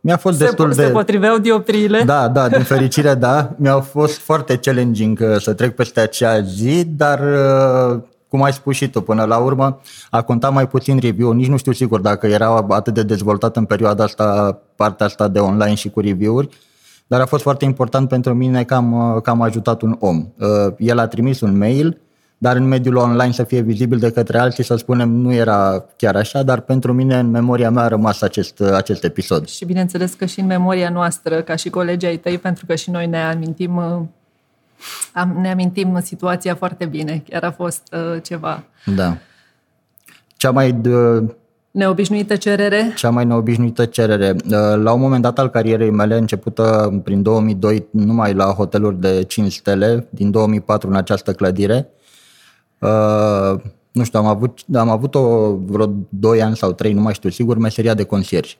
mi-a 0.00 0.16
fost 0.16 0.38
se, 0.38 0.44
destul 0.44 0.72
se 0.72 0.80
de... 0.80 0.86
Se 0.86 0.92
potriveau 0.92 1.38
dioptriile? 1.38 2.02
Da, 2.02 2.28
da, 2.28 2.48
din 2.48 2.62
fericire, 2.72 3.14
da. 3.14 3.50
Mi-a 3.56 3.80
fost 3.80 4.18
foarte 4.18 4.56
challenging 4.56 5.18
uh, 5.22 5.40
să 5.40 5.52
trec 5.52 5.74
peste 5.74 6.00
acea 6.00 6.40
zi, 6.40 6.84
dar 6.84 7.20
uh, 7.20 8.00
cum 8.28 8.42
ai 8.42 8.52
spus 8.52 8.74
și 8.74 8.88
tu, 8.88 9.00
până 9.00 9.24
la 9.24 9.36
urmă 9.36 9.80
a 10.10 10.22
contat 10.22 10.52
mai 10.52 10.68
puțin 10.68 10.98
review. 10.98 11.32
Nici 11.32 11.48
nu 11.48 11.56
știu 11.56 11.72
sigur 11.72 12.00
dacă 12.00 12.26
era 12.26 12.66
atât 12.68 12.94
de 12.94 13.02
dezvoltat 13.02 13.56
în 13.56 13.64
perioada 13.64 14.04
asta 14.04 14.58
partea 14.76 15.06
asta 15.06 15.28
de 15.28 15.38
online 15.38 15.74
și 15.74 15.90
cu 15.90 16.00
review-uri, 16.00 16.48
dar 17.06 17.20
a 17.20 17.26
fost 17.26 17.42
foarte 17.42 17.64
important 17.64 18.08
pentru 18.08 18.34
mine 18.34 18.64
că 18.64 18.74
am, 18.74 19.20
că 19.22 19.30
am 19.30 19.42
ajutat 19.42 19.82
un 19.82 19.96
om. 19.98 20.26
Uh, 20.38 20.74
el 20.78 20.98
a 20.98 21.06
trimis 21.06 21.40
un 21.40 21.56
mail, 21.58 22.00
dar 22.38 22.56
în 22.56 22.64
mediul 22.64 22.96
online 22.96 23.32
să 23.32 23.44
fie 23.44 23.60
vizibil 23.60 23.98
de 23.98 24.10
către 24.10 24.38
alții, 24.38 24.64
să 24.64 24.76
spunem, 24.76 25.10
nu 25.10 25.32
era 25.32 25.84
chiar 25.96 26.16
așa, 26.16 26.42
dar 26.42 26.60
pentru 26.60 26.92
mine, 26.92 27.18
în 27.18 27.30
memoria 27.30 27.70
mea, 27.70 27.82
a 27.82 27.88
rămas 27.88 28.20
acest, 28.20 28.60
acest 28.60 29.04
episod. 29.04 29.46
Și 29.48 29.64
bineînțeles 29.64 30.14
că 30.14 30.24
și 30.24 30.40
în 30.40 30.46
memoria 30.46 30.90
noastră, 30.90 31.42
ca 31.42 31.56
și 31.56 31.70
colegii 31.70 32.08
ai 32.08 32.16
tăi, 32.16 32.38
pentru 32.38 32.66
că 32.66 32.74
și 32.74 32.90
noi 32.90 33.06
ne 33.06 33.22
amintim, 33.22 33.76
uh, 33.76 35.26
ne 35.40 35.50
amintim 35.50 36.00
situația 36.02 36.54
foarte 36.54 36.84
bine. 36.84 37.22
Chiar 37.28 37.42
a 37.42 37.50
fost 37.50 37.82
uh, 37.92 38.22
ceva. 38.22 38.64
Da. 38.94 39.16
Cea 40.36 40.50
mai 40.50 40.80
Neobișnuită 41.76 42.36
cerere? 42.36 42.92
Cea 42.94 43.10
mai 43.10 43.24
neobișnuită 43.24 43.84
cerere. 43.84 44.36
Uh, 44.44 44.50
la 44.82 44.92
un 44.92 45.00
moment 45.00 45.22
dat 45.22 45.38
al 45.38 45.48
carierei 45.48 45.90
mele, 45.90 46.16
începută 46.16 47.00
prin 47.04 47.22
2002 47.22 47.86
numai 47.90 48.34
la 48.34 48.44
hoteluri 48.44 49.00
de 49.00 49.22
5 49.22 49.52
stele, 49.52 50.06
din 50.10 50.30
2004 50.30 50.88
în 50.88 50.96
această 50.96 51.32
clădire, 51.32 51.88
uh, 52.78 53.60
nu 53.92 54.04
știu, 54.04 54.18
am 54.18 54.26
avut, 54.26 54.58
am 54.74 54.88
avut 54.88 55.14
o 55.14 55.54
vreo 55.56 55.94
2 56.08 56.42
ani 56.42 56.56
sau 56.56 56.72
3, 56.72 56.92
nu 56.92 57.00
mai 57.00 57.14
știu 57.14 57.30
sigur, 57.30 57.58
meseria 57.58 57.94
de 57.94 58.04
concierge. 58.04 58.54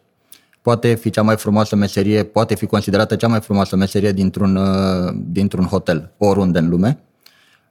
Poate 0.63 0.95
fi 0.95 1.11
cea 1.11 1.23
mai 1.23 1.37
frumoasă 1.37 1.77
meserie, 1.77 2.23
poate 2.23 2.55
fi 2.55 2.67
considerată 2.67 3.17
cea 3.17 3.29
mai 3.29 3.41
frumoasă 3.41 3.77
meserie 3.77 4.13
dintr-un, 4.13 4.57
uh, 4.57 5.15
dintr-un 5.15 5.65
hotel, 5.65 6.13
oriunde 6.19 6.59
în 6.59 6.69
lume. 6.69 6.99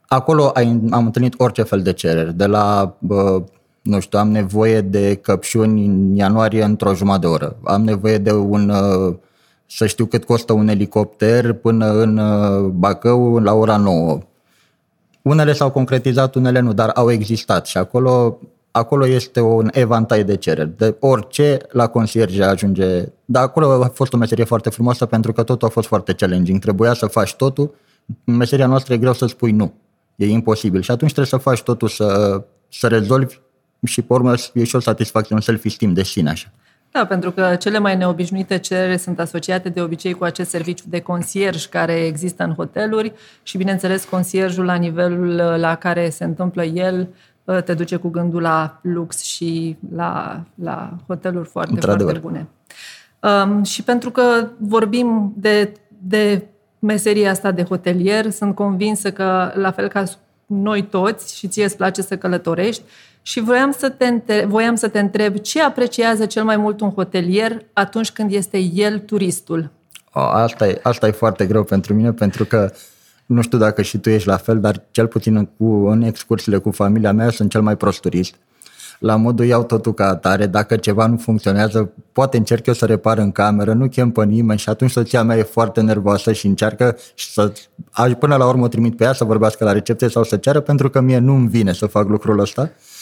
Acolo 0.07 0.51
am 0.89 1.05
întâlnit 1.05 1.33
orice 1.37 1.61
fel 1.61 1.81
de 1.81 1.93
cereri, 1.93 2.33
de 2.33 2.45
la 2.45 2.97
nu 3.85 3.99
știu, 3.99 4.19
am 4.19 4.31
nevoie 4.31 4.81
de 4.81 5.15
căpșuni 5.15 5.85
în 5.85 6.15
ianuarie 6.15 6.63
într-o 6.63 6.93
jumătate 6.93 7.25
de 7.25 7.33
oră. 7.33 7.55
Am 7.63 7.83
nevoie 7.83 8.17
de 8.17 8.31
un, 8.31 8.69
uh, 8.69 9.15
să 9.65 9.85
știu 9.85 10.05
cât 10.05 10.23
costă 10.23 10.53
un 10.53 10.67
elicopter 10.67 11.53
până 11.53 11.91
în 11.91 12.17
uh, 12.17 12.59
Bacău 12.59 13.37
la 13.39 13.53
ora 13.53 13.77
9. 13.77 14.19
Unele 15.21 15.53
s-au 15.53 15.71
concretizat, 15.71 16.35
unele 16.35 16.59
nu, 16.59 16.73
dar 16.73 16.89
au 16.89 17.11
existat 17.11 17.65
și 17.65 17.77
acolo 17.77 18.39
acolo 18.71 19.07
este 19.07 19.39
un 19.39 19.69
evantai 19.71 20.23
de 20.23 20.35
cereri. 20.35 20.77
De 20.77 20.95
orice 20.99 21.57
la 21.71 21.87
concierge 21.87 22.43
ajunge. 22.43 23.03
Dar 23.25 23.43
acolo 23.43 23.83
a 23.83 23.87
fost 23.93 24.13
o 24.13 24.17
meserie 24.17 24.43
foarte 24.43 24.69
frumoasă 24.69 25.05
pentru 25.05 25.33
că 25.33 25.43
totul 25.43 25.67
a 25.67 25.71
fost 25.71 25.87
foarte 25.87 26.13
challenging. 26.13 26.59
Trebuia 26.59 26.93
să 26.93 27.05
faci 27.05 27.35
totul. 27.35 27.73
În 28.23 28.35
meseria 28.35 28.67
noastră 28.67 28.93
e 28.93 28.97
greu 28.97 29.13
să 29.13 29.25
spui 29.25 29.51
nu. 29.51 29.73
E 30.15 30.27
imposibil. 30.27 30.81
Și 30.81 30.91
atunci 30.91 31.11
trebuie 31.11 31.39
să 31.39 31.49
faci 31.49 31.61
totul 31.61 31.87
să, 31.87 32.41
să 32.69 32.87
rezolvi 32.87 33.37
și 33.85 34.01
pe 34.01 34.13
urmă 34.13 34.33
e 34.53 34.63
și 34.63 34.75
o 34.75 34.79
satisfacție, 34.79 35.35
un 35.35 35.41
self-esteem 35.41 35.93
de 35.93 36.03
sine 36.03 36.29
așa. 36.29 36.51
Da, 36.91 37.05
pentru 37.05 37.31
că 37.31 37.55
cele 37.59 37.79
mai 37.79 37.97
neobișnuite 37.97 38.57
cereri 38.57 38.97
sunt 38.97 39.19
asociate 39.19 39.69
de 39.69 39.81
obicei 39.81 40.13
cu 40.13 40.23
acest 40.23 40.49
serviciu 40.49 40.83
de 40.87 40.99
concierj 40.99 41.65
care 41.65 41.93
există 41.93 42.43
în 42.43 42.53
hoteluri 42.53 43.13
și, 43.43 43.57
bineînțeles, 43.57 44.03
concierjul 44.03 44.65
la 44.65 44.75
nivelul 44.75 45.35
la 45.35 45.75
care 45.75 46.09
se 46.09 46.23
întâmplă 46.23 46.63
el 46.63 47.07
te 47.65 47.73
duce 47.73 47.95
cu 47.95 48.09
gândul 48.09 48.41
la 48.41 48.79
lux 48.81 49.21
și 49.21 49.77
la, 49.95 50.43
la 50.55 50.93
hoteluri 51.07 51.47
foarte, 51.49 51.79
foarte 51.79 52.17
bune. 52.17 52.47
Um, 53.19 53.63
și 53.63 53.83
pentru 53.83 54.11
că 54.11 54.47
vorbim 54.57 55.33
de, 55.37 55.71
de 55.87 56.47
meseria 56.79 57.31
asta 57.31 57.51
de 57.51 57.63
hotelier, 57.63 58.29
sunt 58.29 58.55
convinsă 58.55 59.11
că, 59.11 59.51
la 59.55 59.71
fel 59.71 59.87
ca 59.87 60.03
noi 60.45 60.83
toți, 60.83 61.37
și 61.37 61.47
ție 61.47 61.63
îți 61.63 61.77
place 61.77 62.01
să 62.01 62.17
călătorești, 62.17 62.83
și 63.27 63.39
voiam 63.39 63.71
să, 63.77 63.89
te 63.89 64.05
întreb, 64.05 64.49
voiam 64.49 64.75
să 64.75 64.87
te 64.87 64.99
întreb 64.99 65.37
ce 65.37 65.61
apreciază 65.61 66.25
cel 66.25 66.43
mai 66.43 66.57
mult 66.57 66.81
un 66.81 66.89
hotelier 66.89 67.65
atunci 67.73 68.11
când 68.11 68.31
este 68.31 68.57
el 68.57 68.99
turistul? 68.99 69.71
O, 70.13 70.19
asta, 70.19 70.67
e, 70.67 70.79
asta 70.83 71.07
e 71.07 71.11
foarte 71.11 71.45
greu 71.45 71.63
pentru 71.63 71.93
mine, 71.93 72.11
pentru 72.11 72.45
că 72.45 72.71
nu 73.25 73.41
știu 73.41 73.57
dacă 73.57 73.81
și 73.81 73.97
tu 73.97 74.09
ești 74.09 74.27
la 74.27 74.37
fel, 74.37 74.59
dar 74.59 74.83
cel 74.91 75.07
puțin 75.07 75.49
cu, 75.57 75.65
în 75.65 76.01
excursiile 76.01 76.57
cu 76.57 76.71
familia 76.71 77.11
mea 77.11 77.29
sunt 77.29 77.49
cel 77.49 77.61
mai 77.61 77.75
prost 77.75 77.99
turist. 77.99 78.35
La 78.99 79.15
modul 79.15 79.45
iau 79.45 79.63
totul 79.63 79.93
ca 79.93 80.07
atare, 80.07 80.45
dacă 80.45 80.75
ceva 80.75 81.07
nu 81.07 81.17
funcționează, 81.17 81.91
poate 82.11 82.37
încerc 82.37 82.65
eu 82.65 82.73
să 82.73 82.85
repar 82.85 83.17
în 83.17 83.31
cameră, 83.31 83.73
nu 83.73 83.87
chem 83.87 84.11
pe 84.11 84.25
nimeni 84.25 84.59
și 84.59 84.69
atunci 84.69 84.91
soția 84.91 85.23
mea 85.23 85.37
e 85.37 85.43
foarte 85.43 85.81
nervoasă 85.81 86.31
și 86.31 86.47
încearcă 86.47 86.97
să, 87.15 87.51
până 88.19 88.35
la 88.35 88.47
urmă 88.47 88.63
o 88.63 88.67
trimit 88.67 88.97
pe 88.97 89.03
ea 89.03 89.13
să 89.13 89.23
vorbească 89.23 89.63
la 89.63 89.71
recepție 89.71 90.09
sau 90.09 90.23
să 90.23 90.37
ceară 90.37 90.59
pentru 90.59 90.89
că 90.89 91.01
mie 91.01 91.17
nu-mi 91.17 91.47
vine 91.47 91.73
să 91.73 91.85
fac 91.85 92.07
lucrul 92.07 92.39
ăsta. 92.39 92.61
Uh, 92.61 92.94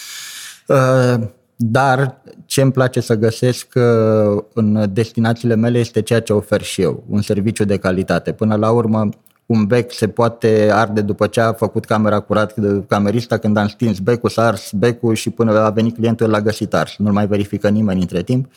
dar 1.55 2.21
ce 2.45 2.61
îmi 2.61 2.71
place 2.71 2.99
să 2.99 3.15
găsesc 3.15 3.67
uh, 3.75 4.43
în 4.53 4.89
destinațiile 4.93 5.55
mele 5.55 5.79
este 5.79 6.01
ceea 6.01 6.21
ce 6.21 6.33
ofer 6.33 6.61
și 6.61 6.81
eu, 6.81 7.03
un 7.09 7.21
serviciu 7.21 7.63
de 7.63 7.77
calitate. 7.77 8.31
Până 8.31 8.55
la 8.55 8.71
urmă, 8.71 9.09
un 9.45 9.65
bec 9.65 9.91
se 9.91 10.07
poate 10.07 10.69
arde 10.73 11.01
după 11.01 11.27
ce 11.27 11.41
a 11.41 11.53
făcut 11.53 11.85
camera 11.85 12.19
curat 12.19 12.55
de 12.55 12.83
camerista, 12.87 13.37
când 13.37 13.57
am 13.57 13.67
stins 13.67 13.99
becul, 13.99 14.29
s-a 14.29 14.45
ars 14.45 14.71
becul 14.71 15.15
și 15.15 15.29
până 15.29 15.59
a 15.59 15.69
venit 15.69 15.95
clientul 15.95 16.29
l-a 16.29 16.41
găsit 16.41 16.73
ars. 16.73 16.95
Nu-l 16.97 17.11
mai 17.11 17.27
verifică 17.27 17.69
nimeni 17.69 18.01
între 18.01 18.23
timp. 18.23 18.51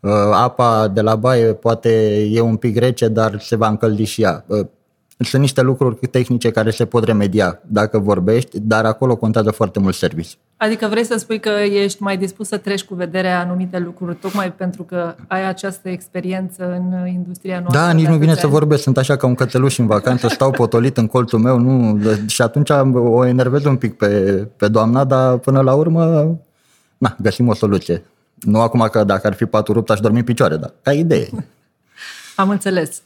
Uh, 0.00 0.10
apa 0.32 0.88
de 0.88 1.00
la 1.00 1.16
baie 1.16 1.52
poate 1.52 2.22
e 2.30 2.40
un 2.40 2.56
pic 2.56 2.76
rece, 2.78 3.08
dar 3.08 3.40
se 3.40 3.56
va 3.56 3.68
încălzi 3.68 4.02
și 4.02 4.22
ea. 4.22 4.44
Sunt 5.18 5.42
niște 5.42 5.62
lucruri 5.62 6.06
tehnice 6.06 6.50
care 6.50 6.70
se 6.70 6.84
pot 6.84 7.04
remedia 7.04 7.60
dacă 7.66 7.98
vorbești, 7.98 8.60
dar 8.60 8.84
acolo 8.84 9.16
contează 9.16 9.50
foarte 9.50 9.78
mult 9.78 9.94
serviciu. 9.94 10.36
Adică 10.64 10.86
vrei 10.86 11.04
să 11.04 11.18
spui 11.18 11.40
că 11.40 11.50
ești 11.50 12.02
mai 12.02 12.16
dispus 12.16 12.48
să 12.48 12.56
treci 12.56 12.84
cu 12.84 12.94
vederea 12.94 13.40
anumite 13.40 13.78
lucruri, 13.78 14.14
tocmai 14.14 14.52
pentru 14.52 14.82
că 14.82 15.14
ai 15.26 15.48
această 15.48 15.88
experiență 15.88 16.64
în 16.70 17.06
industria 17.06 17.58
noastră? 17.58 17.80
Da, 17.80 17.92
nici 17.92 18.06
nu 18.06 18.16
vine 18.16 18.34
să 18.34 18.46
vorbesc, 18.46 18.82
sunt 18.82 18.96
așa 18.96 19.16
ca 19.16 19.26
un 19.26 19.34
cățeluș 19.34 19.78
în 19.78 19.86
vacanță, 19.86 20.28
stau 20.28 20.50
potolit 20.50 20.96
în 20.96 21.06
colțul 21.06 21.38
meu 21.38 21.58
nu, 21.58 22.00
și 22.26 22.42
atunci 22.42 22.70
o 22.94 23.26
enervez 23.26 23.64
un 23.64 23.76
pic 23.76 23.96
pe, 23.96 24.08
pe 24.56 24.68
doamna, 24.68 25.04
dar 25.04 25.36
până 25.36 25.60
la 25.60 25.74
urmă 25.74 26.34
na, 26.98 27.16
găsim 27.20 27.48
o 27.48 27.54
soluție. 27.54 28.04
Nu 28.34 28.60
acum 28.60 28.88
că 28.90 29.04
dacă 29.04 29.26
ar 29.26 29.34
fi 29.34 29.44
patul 29.44 29.74
rupt 29.74 29.90
aș 29.90 30.00
dormi 30.00 30.18
în 30.18 30.24
picioare, 30.24 30.56
dar 30.56 30.72
ca 30.82 30.92
idee. 30.92 31.28
Am 32.36 32.48
înțeles. 32.48 33.02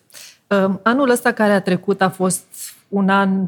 Anul 0.83 1.11
ăsta 1.11 1.33
care 1.33 1.53
a 1.53 1.61
trecut 1.61 2.03
a 2.03 2.09
fost 2.09 2.45
un 2.89 3.09
an, 3.09 3.47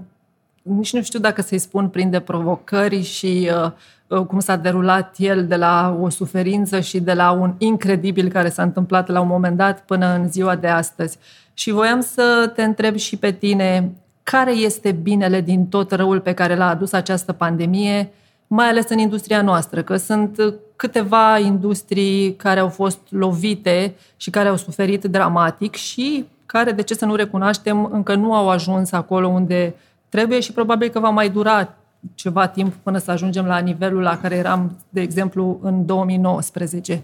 nici 0.63 0.93
nu 0.93 1.03
știu 1.03 1.19
dacă 1.19 1.43
să-i 1.43 1.59
spun, 1.59 1.89
plin 1.89 2.11
de 2.11 2.21
provocări 2.21 3.03
și 3.03 3.51
uh, 3.65 3.71
uh, 4.07 4.27
cum 4.27 4.41
s-a 4.41 4.57
derulat 4.57 5.15
el 5.19 5.47
de 5.47 5.57
la 5.57 5.99
o 6.01 6.09
suferință 6.09 6.81
și 6.81 7.01
de 7.01 7.13
la 7.13 7.31
un 7.31 7.55
incredibil 7.59 8.29
care 8.29 8.49
s-a 8.49 8.63
întâmplat 8.63 9.09
la 9.09 9.21
un 9.21 9.29
moment 9.29 9.57
dat 9.57 9.85
până 9.85 10.15
în 10.15 10.29
ziua 10.29 10.57
de 10.57 10.67
astăzi. 10.67 11.19
Și 11.55 11.71
voiam 11.71 12.01
să 12.01 12.53
te 12.55 12.63
întreb 12.63 12.97
și 12.97 13.17
pe 13.17 13.31
tine, 13.31 13.93
care 14.23 14.53
este 14.53 14.93
binele 14.93 15.41
din 15.41 15.67
tot 15.67 15.93
răul 15.93 16.21
pe 16.21 16.35
care 16.35 16.57
l-a 16.57 16.69
adus 16.69 16.93
această 16.93 17.33
pandemie, 17.33 18.13
mai 18.47 18.69
ales 18.69 18.89
în 18.89 18.99
industria 18.99 19.43
noastră, 19.43 19.83
că 19.83 19.97
sunt 19.97 20.37
câteva 20.77 21.39
industrii 21.39 22.35
care 22.37 22.61
au 22.61 22.69
fost 22.69 22.99
lovite 23.09 23.95
și 24.17 24.31
care 24.31 24.49
au 24.49 24.57
suferit 24.57 25.05
dramatic 25.05 25.75
și 25.75 26.27
care, 26.47 26.73
de 26.73 26.83
ce 26.83 26.95
să 26.95 27.05
nu 27.05 27.15
recunoaștem, 27.15 27.85
încă 27.93 28.15
nu 28.15 28.35
au 28.35 28.49
ajuns 28.49 28.93
acolo 28.93 29.29
unde 29.29 29.75
trebuie 30.11 30.41
și 30.41 30.53
probabil 30.53 30.89
că 30.89 31.01
va 31.01 31.09
mai 31.09 31.31
dura 31.31 31.75
ceva 32.15 32.49
timp 32.49 32.75
până 32.75 32.99
să 32.99 33.11
ajungem 33.11 33.47
la 33.47 33.59
nivelul 33.59 34.03
la 34.03 34.19
care 34.19 34.37
eram, 34.37 34.77
de 34.89 35.01
exemplu, 35.01 35.59
în 35.63 35.87
2019. 35.87 37.03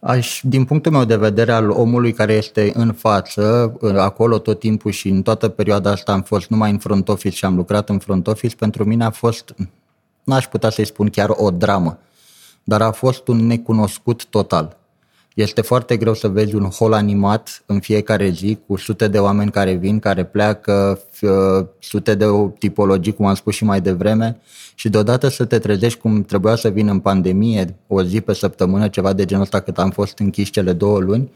Aș, 0.00 0.40
din 0.42 0.64
punctul 0.64 0.92
meu 0.92 1.04
de 1.04 1.16
vedere 1.16 1.52
al 1.52 1.70
omului 1.70 2.12
care 2.12 2.32
este 2.32 2.72
în 2.74 2.92
față, 2.92 3.74
acolo 3.96 4.38
tot 4.38 4.58
timpul 4.58 4.90
și 4.90 5.08
în 5.08 5.22
toată 5.22 5.48
perioada 5.48 5.90
asta 5.90 6.12
am 6.12 6.22
fost 6.22 6.48
numai 6.48 6.70
în 6.70 6.78
front 6.78 7.08
office 7.08 7.36
și 7.36 7.44
am 7.44 7.56
lucrat 7.56 7.88
în 7.88 7.98
front 7.98 8.26
office, 8.26 8.56
pentru 8.56 8.84
mine 8.84 9.04
a 9.04 9.10
fost, 9.10 9.54
n-aș 10.24 10.46
putea 10.46 10.70
să-i 10.70 10.86
spun 10.86 11.08
chiar 11.08 11.30
o 11.32 11.50
dramă, 11.50 11.98
dar 12.64 12.82
a 12.82 12.90
fost 12.90 13.28
un 13.28 13.46
necunoscut 13.46 14.26
total. 14.26 14.76
Este 15.34 15.60
foarte 15.60 15.96
greu 15.96 16.14
să 16.14 16.28
vezi 16.28 16.54
un 16.54 16.64
hol 16.64 16.92
animat 16.92 17.62
în 17.66 17.80
fiecare 17.80 18.28
zi 18.28 18.58
cu 18.66 18.76
sute 18.76 19.08
de 19.08 19.18
oameni 19.18 19.50
care 19.50 19.72
vin, 19.72 19.98
care 19.98 20.24
pleacă, 20.24 21.00
sute 21.78 22.14
de 22.14 22.26
tipologii, 22.58 23.14
cum 23.14 23.26
am 23.26 23.34
spus 23.34 23.54
și 23.54 23.64
mai 23.64 23.80
devreme, 23.80 24.40
și 24.74 24.88
deodată 24.88 25.28
să 25.28 25.44
te 25.44 25.58
trezești 25.58 25.98
cum 25.98 26.22
trebuia 26.22 26.54
să 26.54 26.68
vin 26.68 26.88
în 26.88 27.00
pandemie, 27.00 27.76
o 27.86 28.02
zi 28.02 28.20
pe 28.20 28.32
săptămână, 28.32 28.88
ceva 28.88 29.12
de 29.12 29.24
genul 29.24 29.42
ăsta 29.42 29.60
cât 29.60 29.78
am 29.78 29.90
fost 29.90 30.18
închis 30.18 30.48
cele 30.48 30.72
două 30.72 30.98
luni, 30.98 31.30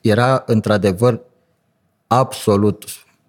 era 0.00 0.42
într-adevăr 0.46 1.20
absolut 2.06 2.84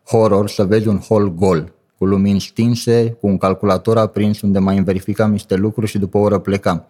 horror 0.05 0.49
să 0.49 0.63
vezi 0.63 0.87
un 0.87 0.99
hol 0.99 1.33
gol, 1.33 1.73
cu 1.97 2.05
lumini 2.05 2.41
stinse, 2.41 3.17
cu 3.19 3.27
un 3.27 3.37
calculator 3.37 3.97
aprins 3.97 4.41
unde 4.41 4.59
mai 4.59 4.83
verificam 4.83 5.31
niște 5.31 5.55
lucruri 5.55 5.89
și 5.89 5.97
după 5.97 6.17
o 6.17 6.21
oră 6.21 6.37
plecam. 6.39 6.85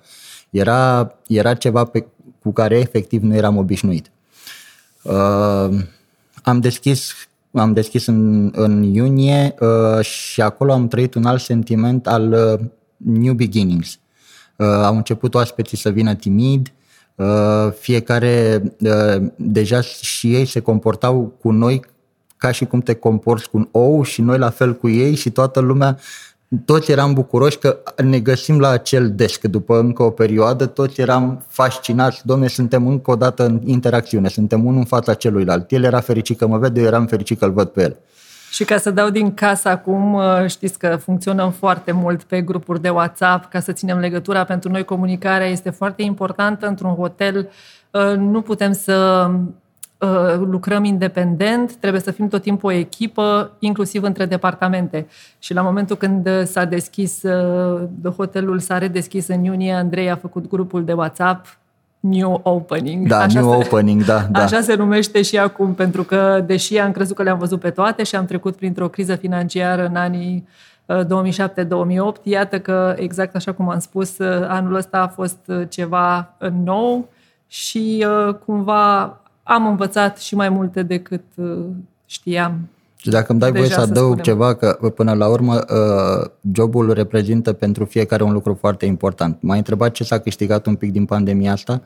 Era, 0.49 1.13
era 1.27 1.53
ceva 1.53 1.83
pe, 1.83 2.05
cu 2.45 2.53
care 2.53 2.79
efectiv 2.79 3.21
nu 3.21 3.35
eram 3.35 3.57
obișnuit. 3.57 4.11
Uh, 5.01 5.69
am 6.43 6.59
deschis 6.59 7.13
am 7.51 7.73
deschis 7.73 8.05
în, 8.05 8.51
în 8.55 8.83
iunie 8.83 9.55
uh, 9.59 10.05
și 10.05 10.41
acolo 10.41 10.71
am 10.71 10.87
trăit 10.87 11.13
un 11.13 11.25
alt 11.25 11.41
sentiment 11.41 12.07
al 12.07 12.31
uh, 12.31 12.65
new 12.95 13.33
beginnings. 13.33 13.99
Uh, 14.55 14.67
au 14.67 14.95
început 14.95 15.33
oaspeții 15.35 15.77
să 15.77 15.89
vină 15.89 16.13
timid, 16.13 16.73
uh, 17.15 17.71
fiecare, 17.79 18.63
uh, 18.79 19.27
deja 19.35 19.81
și 19.81 20.35
ei 20.35 20.45
se 20.45 20.59
comportau 20.59 21.33
cu 21.41 21.51
noi 21.51 21.85
ca 22.37 22.51
și 22.51 22.65
cum 22.65 22.79
te 22.79 22.93
comporți 22.93 23.49
cu 23.49 23.57
un 23.57 23.67
ou 23.71 24.03
și 24.03 24.21
noi 24.21 24.37
la 24.37 24.49
fel 24.49 24.75
cu 24.75 24.89
ei 24.89 25.15
și 25.15 25.29
toată 25.29 25.59
lumea 25.59 25.99
toți 26.65 26.91
eram 26.91 27.13
bucuroși 27.13 27.57
că 27.57 27.79
ne 28.03 28.19
găsim 28.19 28.59
la 28.59 28.69
acel 28.69 29.11
desk 29.11 29.43
după 29.43 29.79
încă 29.79 30.03
o 30.03 30.09
perioadă, 30.09 30.65
toți 30.65 31.01
eram 31.01 31.45
fascinați, 31.47 32.25
domne, 32.25 32.47
suntem 32.47 32.87
încă 32.87 33.11
o 33.11 33.15
dată 33.15 33.45
în 33.45 33.61
interacțiune, 33.63 34.27
suntem 34.27 34.65
unul 34.65 34.79
în 34.79 34.85
fața 34.85 35.13
celuilalt. 35.13 35.71
El 35.71 35.83
era 35.83 35.99
fericit 35.99 36.37
că 36.37 36.47
mă 36.47 36.57
vede, 36.57 36.79
eu 36.79 36.85
eram 36.85 37.05
fericit 37.05 37.39
că 37.39 37.45
îl 37.45 37.51
văd 37.51 37.67
pe 37.67 37.81
el. 37.81 37.97
Și 38.51 38.63
ca 38.63 38.77
să 38.77 38.91
dau 38.91 39.09
din 39.09 39.33
casă 39.33 39.69
acum, 39.69 40.13
uh, 40.13 40.23
știți 40.47 40.79
că 40.79 40.95
funcționăm 40.95 41.51
foarte 41.51 41.91
mult 41.91 42.23
pe 42.23 42.41
grupuri 42.41 42.81
de 42.81 42.89
WhatsApp 42.89 43.49
ca 43.49 43.59
să 43.59 43.71
ținem 43.71 43.97
legătura. 43.97 44.43
Pentru 44.43 44.69
noi 44.69 44.83
comunicarea 44.83 45.47
este 45.47 45.69
foarte 45.69 46.01
importantă 46.01 46.67
într-un 46.67 46.95
hotel. 46.95 47.49
Uh, 47.91 48.15
nu 48.17 48.41
putem 48.41 48.71
să 48.71 49.29
Uh, 49.29 49.64
lucrăm 50.37 50.83
independent, 50.83 51.75
trebuie 51.75 52.01
să 52.01 52.11
fim 52.11 52.27
tot 52.27 52.41
timpul 52.41 52.69
o 52.69 52.73
echipă, 52.73 53.51
inclusiv 53.59 54.03
între 54.03 54.25
departamente. 54.25 55.07
Și 55.39 55.53
la 55.53 55.61
momentul 55.61 55.95
când 55.95 56.29
s-a 56.45 56.65
deschis, 56.65 57.23
uh, 57.23 58.11
hotelul 58.15 58.59
s-a 58.59 58.77
redeschis 58.77 59.27
în 59.27 59.43
iunie, 59.43 59.73
Andrei 59.73 60.11
a 60.11 60.15
făcut 60.15 60.47
grupul 60.47 60.85
de 60.85 60.93
WhatsApp 60.93 61.57
New 61.99 62.39
Opening. 62.43 63.07
Da, 63.07 63.17
așa 63.17 63.39
New 63.39 63.49
se, 63.49 63.55
Opening, 63.55 64.03
da, 64.03 64.19
da. 64.31 64.43
Așa 64.43 64.61
se 64.61 64.75
numește 64.75 65.21
și 65.21 65.37
acum, 65.37 65.73
pentru 65.73 66.03
că, 66.03 66.43
deși 66.45 66.77
am 66.77 66.91
crezut 66.91 67.15
că 67.15 67.23
le-am 67.23 67.37
văzut 67.37 67.59
pe 67.59 67.69
toate 67.69 68.03
și 68.03 68.15
am 68.15 68.25
trecut 68.25 68.55
printr-o 68.55 68.89
criză 68.89 69.15
financiară 69.15 69.85
în 69.85 69.95
anii 69.95 70.47
2007-2008, 70.87 71.97
uh, 71.97 72.13
iată 72.23 72.59
că, 72.59 72.95
exact 72.97 73.35
așa 73.35 73.51
cum 73.51 73.69
am 73.69 73.79
spus, 73.79 74.19
anul 74.47 74.75
ăsta 74.75 74.97
a 74.97 75.07
fost 75.07 75.51
ceva 75.69 76.33
nou 76.63 77.09
și 77.47 78.05
cumva 78.45 79.19
am 79.47 79.67
învățat 79.67 80.17
și 80.17 80.35
mai 80.35 80.49
multe 80.49 80.83
decât 80.83 81.23
uh, 81.35 81.65
știam. 82.05 82.69
Și 82.95 83.09
dacă 83.09 83.31
îmi 83.31 83.39
dai 83.39 83.51
voie 83.51 83.67
să 83.69 83.79
adaug 83.79 84.05
spunem. 84.05 84.23
ceva, 84.23 84.55
că 84.55 84.91
până 84.95 85.13
la 85.13 85.27
urmă 85.27 85.53
uh, 85.55 86.29
jobul 86.53 86.93
reprezintă 86.93 87.53
pentru 87.53 87.85
fiecare 87.85 88.23
un 88.23 88.33
lucru 88.33 88.53
foarte 88.53 88.85
important. 88.85 89.37
M-ai 89.41 89.57
întrebat 89.57 89.91
ce 89.91 90.03
s-a 90.03 90.19
câștigat 90.19 90.65
un 90.65 90.75
pic 90.75 90.91
din 90.91 91.05
pandemia 91.05 91.51
asta. 91.51 91.81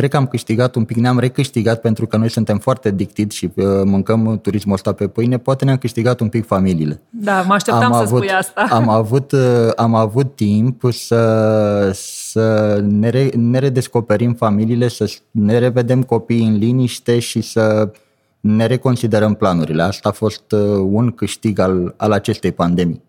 Cred 0.00 0.12
că 0.12 0.18
am 0.18 0.26
câștigat 0.26 0.74
un 0.74 0.84
pic, 0.84 0.96
ne-am 0.96 1.18
recâștigat 1.18 1.80
pentru 1.80 2.06
că 2.06 2.16
noi 2.16 2.30
suntem 2.30 2.58
foarte 2.58 2.88
addictiți 2.88 3.36
și 3.36 3.44
uh, 3.44 3.64
mâncăm 3.84 4.38
turismul 4.42 4.74
ăsta 4.74 4.92
pe 4.92 5.08
pâine, 5.08 5.38
poate 5.38 5.64
ne-am 5.64 5.76
câștigat 5.76 6.20
un 6.20 6.28
pic 6.28 6.46
familiile. 6.46 7.00
Da, 7.10 7.42
mă 7.42 7.52
așteptam 7.52 7.84
am 7.84 7.92
să 7.92 7.98
avut, 7.98 8.22
spui 8.22 8.32
asta. 8.32 8.66
Am 8.70 8.88
avut, 8.88 9.32
uh, 9.32 9.70
am 9.76 9.94
avut 9.94 10.34
timp 10.34 10.82
să, 10.92 11.90
să 11.94 12.78
ne, 12.88 13.08
re, 13.08 13.30
ne 13.34 13.58
redescoperim 13.58 14.34
familiile, 14.34 14.88
să 14.88 15.12
ne 15.30 15.58
revedem 15.58 16.02
copiii 16.02 16.46
în 16.46 16.56
liniște 16.56 17.18
și 17.18 17.40
să 17.40 17.90
ne 18.40 18.66
reconsiderăm 18.66 19.34
planurile. 19.34 19.82
Asta 19.82 20.08
a 20.08 20.12
fost 20.12 20.52
uh, 20.52 20.60
un 20.90 21.10
câștig 21.10 21.58
al, 21.58 21.94
al 21.96 22.12
acestei 22.12 22.52
pandemii. 22.52 23.02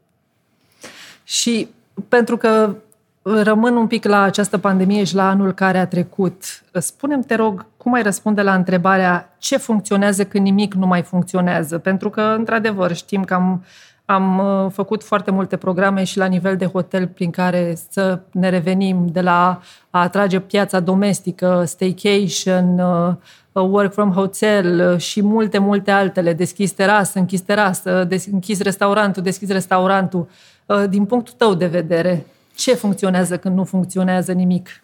Și 1.23 1.67
pentru 2.07 2.37
că 2.37 2.75
rămân 3.21 3.75
un 3.75 3.87
pic 3.87 4.05
la 4.05 4.21
această 4.21 4.57
pandemie 4.57 5.03
și 5.03 5.15
la 5.15 5.29
anul 5.29 5.51
care 5.51 5.77
a 5.77 5.87
trecut, 5.87 6.43
spunem 6.73 7.21
te 7.21 7.35
rog, 7.35 7.65
cum 7.77 7.93
ai 7.93 8.01
răspunde 8.01 8.41
la 8.41 8.53
întrebarea 8.53 9.35
ce 9.37 9.57
funcționează 9.57 10.25
când 10.25 10.43
nimic 10.43 10.73
nu 10.73 10.85
mai 10.85 11.01
funcționează? 11.01 11.77
Pentru 11.77 12.09
că, 12.09 12.21
într-adevăr, 12.21 12.95
știm 12.95 13.23
că 13.23 13.33
am, 13.33 13.65
am 14.05 14.39
uh, 14.39 14.71
făcut 14.71 15.03
foarte 15.03 15.31
multe 15.31 15.57
programe 15.57 16.03
și 16.03 16.17
la 16.17 16.25
nivel 16.25 16.57
de 16.57 16.65
hotel 16.65 17.07
prin 17.07 17.31
care 17.31 17.77
să 17.89 18.19
ne 18.31 18.49
revenim 18.49 19.07
de 19.11 19.21
la 19.21 19.61
a 19.89 20.01
atrage 20.01 20.39
piața 20.39 20.79
domestică, 20.79 21.63
staycation, 21.65 22.79
uh, 22.79 23.13
work 23.53 23.93
from 23.93 24.11
hotel 24.11 24.91
uh, 24.91 24.99
și 24.99 25.21
multe, 25.23 25.57
multe 25.57 25.91
altele, 25.91 26.33
deschis 26.33 26.71
terasă, 26.71 27.19
închis 27.19 27.41
terasă, 27.41 28.07
închis 28.31 28.61
restaurantul, 28.61 29.23
deschis 29.23 29.49
restaurantul. 29.49 30.27
Uh, 30.65 30.83
din 30.89 31.05
punctul 31.05 31.33
tău 31.37 31.53
de 31.53 31.65
vedere, 31.65 32.25
ce 32.61 32.73
funcționează 32.73 33.37
când 33.37 33.55
nu 33.55 33.63
funcționează 33.63 34.31
nimic? 34.31 34.83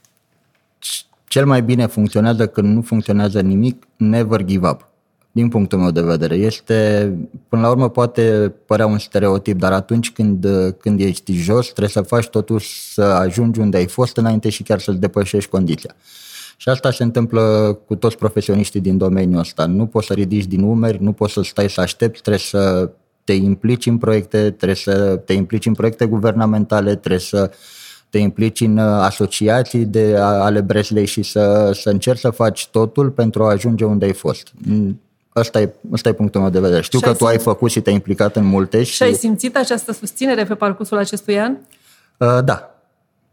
Cel 1.28 1.46
mai 1.46 1.62
bine 1.62 1.86
funcționează 1.86 2.48
când 2.48 2.74
nu 2.74 2.82
funcționează 2.82 3.42
nimic, 3.42 3.88
never 3.96 4.44
give 4.44 4.68
up. 4.68 4.88
Din 5.32 5.50
punctul 5.50 5.80
meu 5.80 5.92
de 5.92 6.02
vedere. 6.02 6.36
Este, 6.36 7.12
până 7.50 7.62
la 7.62 7.70
urmă, 7.70 7.90
poate 7.90 8.54
părea 8.66 8.86
un 8.86 8.98
stereotip, 8.98 9.60
dar 9.60 9.72
atunci 9.72 10.12
când, 10.12 10.48
când 10.80 11.00
ești 11.00 11.34
jos, 11.34 11.66
trebuie 11.66 11.90
să 11.90 12.02
faci 12.02 12.28
totul 12.28 12.60
să 12.94 13.02
ajungi 13.02 13.60
unde 13.60 13.78
ai 13.78 13.88
fost 13.88 14.18
înainte 14.18 14.50
și 14.50 14.64
chiar 14.64 14.80
să-ți 14.80 15.00
depășești 15.00 15.50
condiția. 15.50 15.96
Și 16.58 16.70
asta 16.70 16.92
se 16.92 17.04
întâmplă 17.04 17.74
cu 17.88 17.96
toți 17.96 18.18
profesioniștii 18.18 18.80
din 18.80 18.98
domeniul 18.98 19.40
ăsta. 19.40 19.66
Nu 19.66 19.86
poți 19.86 20.08
să 20.08 20.14
ridici 20.14 20.46
din 20.46 20.62
umeri, 20.62 21.04
nu 21.04 21.12
poți 21.12 21.34
să 21.34 21.42
stai 21.42 21.70
să 21.70 21.82
aștepți, 21.82 22.22
trebuie 22.22 22.44
să 22.44 22.90
te 23.28 23.34
implici 23.34 23.86
în 23.86 23.98
proiecte, 23.98 24.38
trebuie 24.38 24.76
să 24.76 25.22
te 25.26 25.34
implici 25.34 25.66
în 25.66 25.74
proiecte 25.74 26.06
guvernamentale, 26.06 26.96
trebuie 26.96 27.20
să 27.20 27.52
te 28.10 28.18
implici 28.18 28.62
în 28.62 28.78
asociații 28.78 29.86
de, 29.86 30.16
ale 30.18 30.62
Breslei 30.62 31.06
și 31.06 31.24
să, 31.24 31.72
să 31.74 31.90
încerci 31.90 32.20
să 32.20 32.30
faci 32.30 32.68
totul 32.68 33.10
pentru 33.10 33.44
a 33.44 33.50
ajunge 33.50 33.86
unde 33.86 34.06
ai 34.06 34.14
fost. 34.14 34.52
Asta 35.30 35.62
e, 35.62 35.74
asta 35.94 36.10
e 36.10 36.14
punctul 36.14 36.42
meu 36.42 36.50
de 36.50 36.60
vedere. 36.60 36.82
Știu 36.82 37.00
și 37.00 37.04
că 37.04 37.12
tu 37.12 37.18
simț... 37.18 37.30
ai 37.30 37.38
făcut 37.38 37.72
și 37.72 37.82
te-ai 37.82 37.96
implicat 37.96 38.36
în 38.36 38.46
multe. 38.46 38.84
Și, 38.84 38.94
și 38.94 39.04
ai 39.04 39.14
simțit 39.14 39.56
această 39.58 39.92
susținere 39.92 40.44
pe 40.44 40.56
parcursul 40.56 40.98
acestui 40.98 41.40
an? 41.40 41.58
Uh, 42.18 42.44
da, 42.44 42.77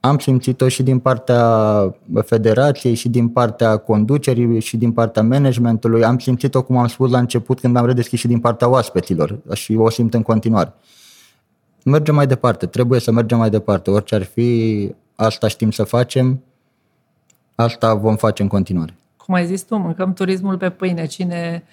am 0.04 0.18
simțit-o 0.18 0.68
și 0.68 0.82
din 0.82 0.98
partea 0.98 1.94
federației, 2.24 2.94
și 2.94 3.08
din 3.08 3.28
partea 3.28 3.76
conducerii, 3.76 4.60
și 4.60 4.76
din 4.76 4.92
partea 4.92 5.22
managementului. 5.22 6.04
Am 6.04 6.18
simțit-o, 6.18 6.62
cum 6.62 6.76
am 6.76 6.86
spus 6.86 7.10
la 7.10 7.18
început, 7.18 7.60
când 7.60 7.76
am 7.76 7.86
redeschis 7.86 8.18
și 8.18 8.26
din 8.26 8.40
partea 8.40 8.68
oaspeților 8.68 9.38
și 9.52 9.74
o 9.74 9.90
simt 9.90 10.14
în 10.14 10.22
continuare. 10.22 10.72
Mergem 11.84 12.14
mai 12.14 12.26
departe, 12.26 12.66
trebuie 12.66 13.00
să 13.00 13.12
mergem 13.12 13.38
mai 13.38 13.50
departe. 13.50 13.90
Orice 13.90 14.14
ar 14.14 14.22
fi, 14.22 14.90
asta 15.14 15.48
știm 15.48 15.70
să 15.70 15.84
facem, 15.84 16.42
asta 17.54 17.94
vom 17.94 18.16
face 18.16 18.42
în 18.42 18.48
continuare. 18.48 18.94
Cum 19.16 19.34
ai 19.34 19.46
zis 19.46 19.62
tu, 19.62 19.76
mâncăm 19.76 20.12
turismul 20.12 20.56
pe 20.56 20.70
pâine. 20.70 21.06
Cine 21.06 21.64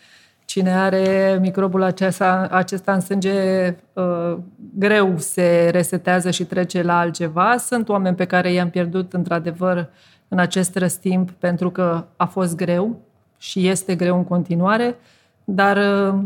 Cine 0.51 0.73
are 0.73 1.37
microbul 1.41 1.83
acesta, 1.83 2.47
acesta 2.51 2.93
în 2.93 2.99
sânge, 2.99 3.67
uh, 3.93 4.37
greu 4.77 5.17
se 5.17 5.69
resetează 5.71 6.31
și 6.31 6.43
trece 6.45 6.81
la 6.81 6.99
altceva. 6.99 7.57
Sunt 7.57 7.89
oameni 7.89 8.15
pe 8.15 8.25
care 8.25 8.51
i-am 8.51 8.69
pierdut, 8.69 9.13
într-adevăr, 9.13 9.89
în 10.27 10.39
acest 10.39 10.75
răstimp, 10.75 11.31
pentru 11.31 11.69
că 11.69 12.05
a 12.15 12.25
fost 12.25 12.55
greu 12.55 12.99
și 13.37 13.67
este 13.67 13.95
greu 13.95 14.17
în 14.17 14.23
continuare, 14.23 14.95
dar 15.43 15.77
uh, 15.77 16.19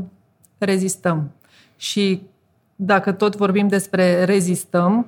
rezistăm. 0.58 1.32
Și 1.76 2.22
dacă 2.76 3.12
tot 3.12 3.36
vorbim 3.36 3.68
despre 3.68 4.24
rezistăm, 4.24 5.08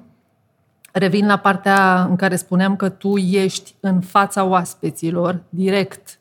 revin 0.91 1.27
la 1.27 1.37
partea 1.37 2.03
în 2.09 2.15
care 2.15 2.35
spuneam 2.35 2.75
că 2.75 2.89
tu 2.89 3.17
ești 3.17 3.75
în 3.79 4.01
fața 4.01 4.43
oaspeților, 4.43 5.41
direct, 5.49 6.16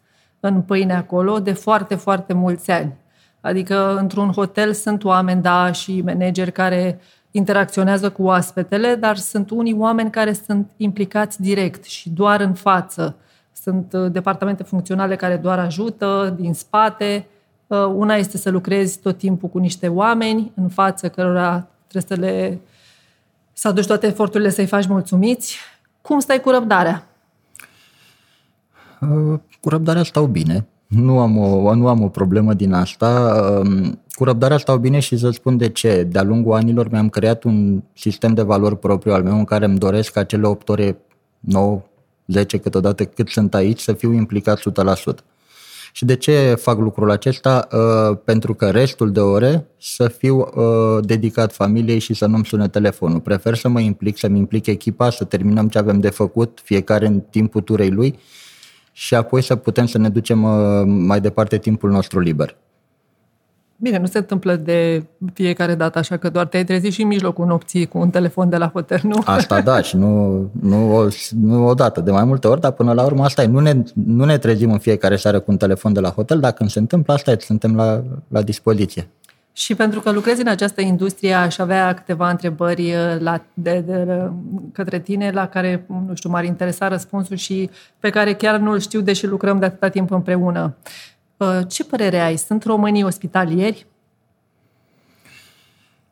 în 0.54 0.62
pâine 0.62 0.94
acolo 0.94 1.38
de 1.38 1.52
foarte, 1.52 1.94
foarte 1.94 2.32
mulți 2.32 2.70
ani. 2.70 2.94
Adică 3.40 3.96
într-un 3.96 4.32
hotel 4.32 4.72
sunt 4.72 5.04
oameni, 5.04 5.42
da, 5.42 5.72
și 5.72 6.02
manageri 6.04 6.52
care 6.52 7.00
interacționează 7.30 8.10
cu 8.10 8.22
oaspetele, 8.22 8.94
dar 8.94 9.16
sunt 9.16 9.50
unii 9.50 9.74
oameni 9.74 10.10
care 10.10 10.32
sunt 10.32 10.70
implicați 10.76 11.42
direct 11.42 11.84
și 11.84 12.10
doar 12.10 12.40
în 12.40 12.54
față. 12.54 13.16
Sunt 13.52 13.92
uh, 13.92 14.10
departamente 14.12 14.62
funcționale 14.62 15.16
care 15.16 15.36
doar 15.36 15.58
ajută 15.58 16.34
din 16.38 16.54
spate. 16.54 17.26
Uh, 17.66 17.84
una 17.84 18.14
este 18.14 18.38
să 18.38 18.50
lucrezi 18.50 18.98
tot 18.98 19.18
timpul 19.18 19.48
cu 19.48 19.58
niște 19.58 19.88
oameni 19.88 20.52
în 20.54 20.68
față 20.68 21.08
cărora 21.08 21.66
trebuie 21.86 22.18
să 22.18 22.26
le 22.26 22.60
să 23.52 23.68
aduci 23.68 23.86
toate 23.86 24.06
eforturile 24.06 24.50
să-i 24.50 24.66
faci 24.66 24.86
mulțumiți. 24.86 25.58
Cum 26.02 26.18
stai 26.18 26.40
cu 26.40 26.50
răbdarea? 26.50 27.06
Uh, 29.56 29.60
cu 29.60 29.68
răbdarea 29.68 30.02
stau 30.02 30.26
bine. 30.26 30.66
Nu 30.86 31.18
am, 31.18 31.38
o, 31.38 31.74
nu 31.74 31.88
am 31.88 32.02
o 32.02 32.08
problemă 32.08 32.54
din 32.54 32.72
asta. 32.72 33.40
Um, 33.64 34.00
cu 34.10 34.24
răbdarea 34.24 34.58
stau 34.58 34.78
bine 34.78 34.98
și 34.98 35.16
să 35.16 35.30
spun 35.30 35.56
de 35.56 35.68
ce. 35.68 36.02
De-a 36.02 36.22
lungul 36.22 36.52
anilor 36.52 36.90
mi-am 36.90 37.08
creat 37.08 37.44
un 37.44 37.82
sistem 37.92 38.34
de 38.34 38.42
valori 38.42 38.78
propriu 38.78 39.12
al 39.12 39.22
meu 39.22 39.36
în 39.38 39.44
care 39.44 39.64
îmi 39.64 39.78
doresc 39.78 40.12
ca 40.12 40.24
cele 40.24 40.46
8 40.46 40.68
ore, 40.68 40.98
9, 41.40 41.82
10 42.26 42.58
câteodată 42.58 43.04
cât 43.04 43.28
sunt 43.28 43.54
aici 43.54 43.80
să 43.80 43.92
fiu 43.92 44.12
implicat 44.12 44.58
100%. 44.58 44.62
Și 45.92 46.04
de 46.04 46.16
ce 46.16 46.54
fac 46.60 46.78
lucrul 46.78 47.10
acesta? 47.10 47.68
Uh, 47.72 48.18
pentru 48.24 48.54
că 48.54 48.70
restul 48.70 49.12
de 49.12 49.20
ore 49.20 49.66
să 49.80 50.08
fiu 50.08 50.38
uh, 50.38 51.04
dedicat 51.04 51.52
familiei 51.52 51.98
și 51.98 52.14
să 52.14 52.26
nu-mi 52.26 52.44
sune 52.44 52.68
telefonul. 52.68 53.20
Prefer 53.20 53.54
să 53.54 53.68
mă 53.68 53.80
implic, 53.80 54.18
să-mi 54.18 54.38
implic 54.38 54.66
echipa, 54.66 55.10
să 55.10 55.24
terminăm 55.24 55.68
ce 55.68 55.78
avem 55.78 56.00
de 56.00 56.10
făcut, 56.10 56.60
fiecare 56.62 57.06
în 57.06 57.20
timpul 57.20 57.60
turei 57.60 57.90
lui 57.90 58.18
și 58.98 59.14
apoi 59.14 59.42
să 59.42 59.56
putem 59.56 59.86
să 59.86 59.98
ne 59.98 60.08
ducem 60.08 60.42
uh, 60.42 60.82
mai 60.84 61.20
departe 61.20 61.58
timpul 61.58 61.90
nostru 61.90 62.20
liber. 62.20 62.56
Bine, 63.76 63.98
nu 63.98 64.06
se 64.06 64.18
întâmplă 64.18 64.56
de 64.56 65.04
fiecare 65.34 65.74
dată 65.74 65.98
așa 65.98 66.16
că 66.16 66.28
doar 66.28 66.46
te-ai 66.46 66.64
trezit 66.64 66.92
și 66.92 67.02
în 67.02 67.08
mijlocul 67.08 67.46
nopții 67.46 67.86
cu 67.86 67.98
un 67.98 68.10
telefon 68.10 68.48
de 68.48 68.56
la 68.56 68.70
hotel, 68.72 69.00
nu? 69.02 69.22
Asta 69.24 69.60
da, 69.60 69.80
și 69.80 69.96
nu, 69.96 70.38
nu, 70.60 71.08
nu 71.40 71.66
odată, 71.66 72.00
de 72.00 72.10
mai 72.10 72.24
multe 72.24 72.48
ori, 72.48 72.60
dar 72.60 72.70
până 72.70 72.92
la 72.92 73.04
urmă 73.04 73.24
asta 73.24 73.42
e. 73.42 73.46
Nu 73.46 73.60
ne, 73.60 73.82
nu 73.92 74.24
ne 74.24 74.38
trezim 74.38 74.72
în 74.72 74.78
fiecare 74.78 75.16
seară 75.16 75.38
cu 75.38 75.50
un 75.50 75.56
telefon 75.56 75.92
de 75.92 76.00
la 76.00 76.08
hotel, 76.08 76.40
dar 76.40 76.52
când 76.52 76.70
se 76.70 76.78
întâmplă 76.78 77.12
asta 77.12 77.30
e, 77.30 77.36
suntem 77.40 77.76
la, 77.76 78.02
la 78.28 78.42
dispoziție. 78.42 79.08
Și 79.56 79.74
pentru 79.74 80.00
că 80.00 80.10
lucrezi 80.10 80.40
în 80.40 80.46
această 80.46 80.80
industrie, 80.80 81.32
aș 81.32 81.58
avea 81.58 81.94
câteva 81.94 82.30
întrebări 82.30 82.94
uh, 82.94 83.16
la, 83.18 83.42
de, 83.54 83.80
de, 83.80 84.30
către 84.72 85.00
tine 85.00 85.30
la 85.30 85.48
care, 85.48 85.84
nu 86.06 86.14
știu, 86.14 86.30
m-ar 86.30 86.44
interesa 86.44 86.88
răspunsul 86.88 87.36
și 87.36 87.70
pe 87.98 88.10
care 88.10 88.34
chiar 88.34 88.58
nu-l 88.58 88.78
știu, 88.80 89.00
deși 89.00 89.26
lucrăm 89.26 89.58
de 89.58 89.64
atâta 89.64 89.88
timp 89.88 90.10
împreună. 90.10 90.76
Uh, 91.36 91.58
ce 91.68 91.84
părere 91.84 92.18
ai? 92.20 92.36
Sunt 92.36 92.64
românii 92.64 93.04
ospitalieri? 93.04 93.86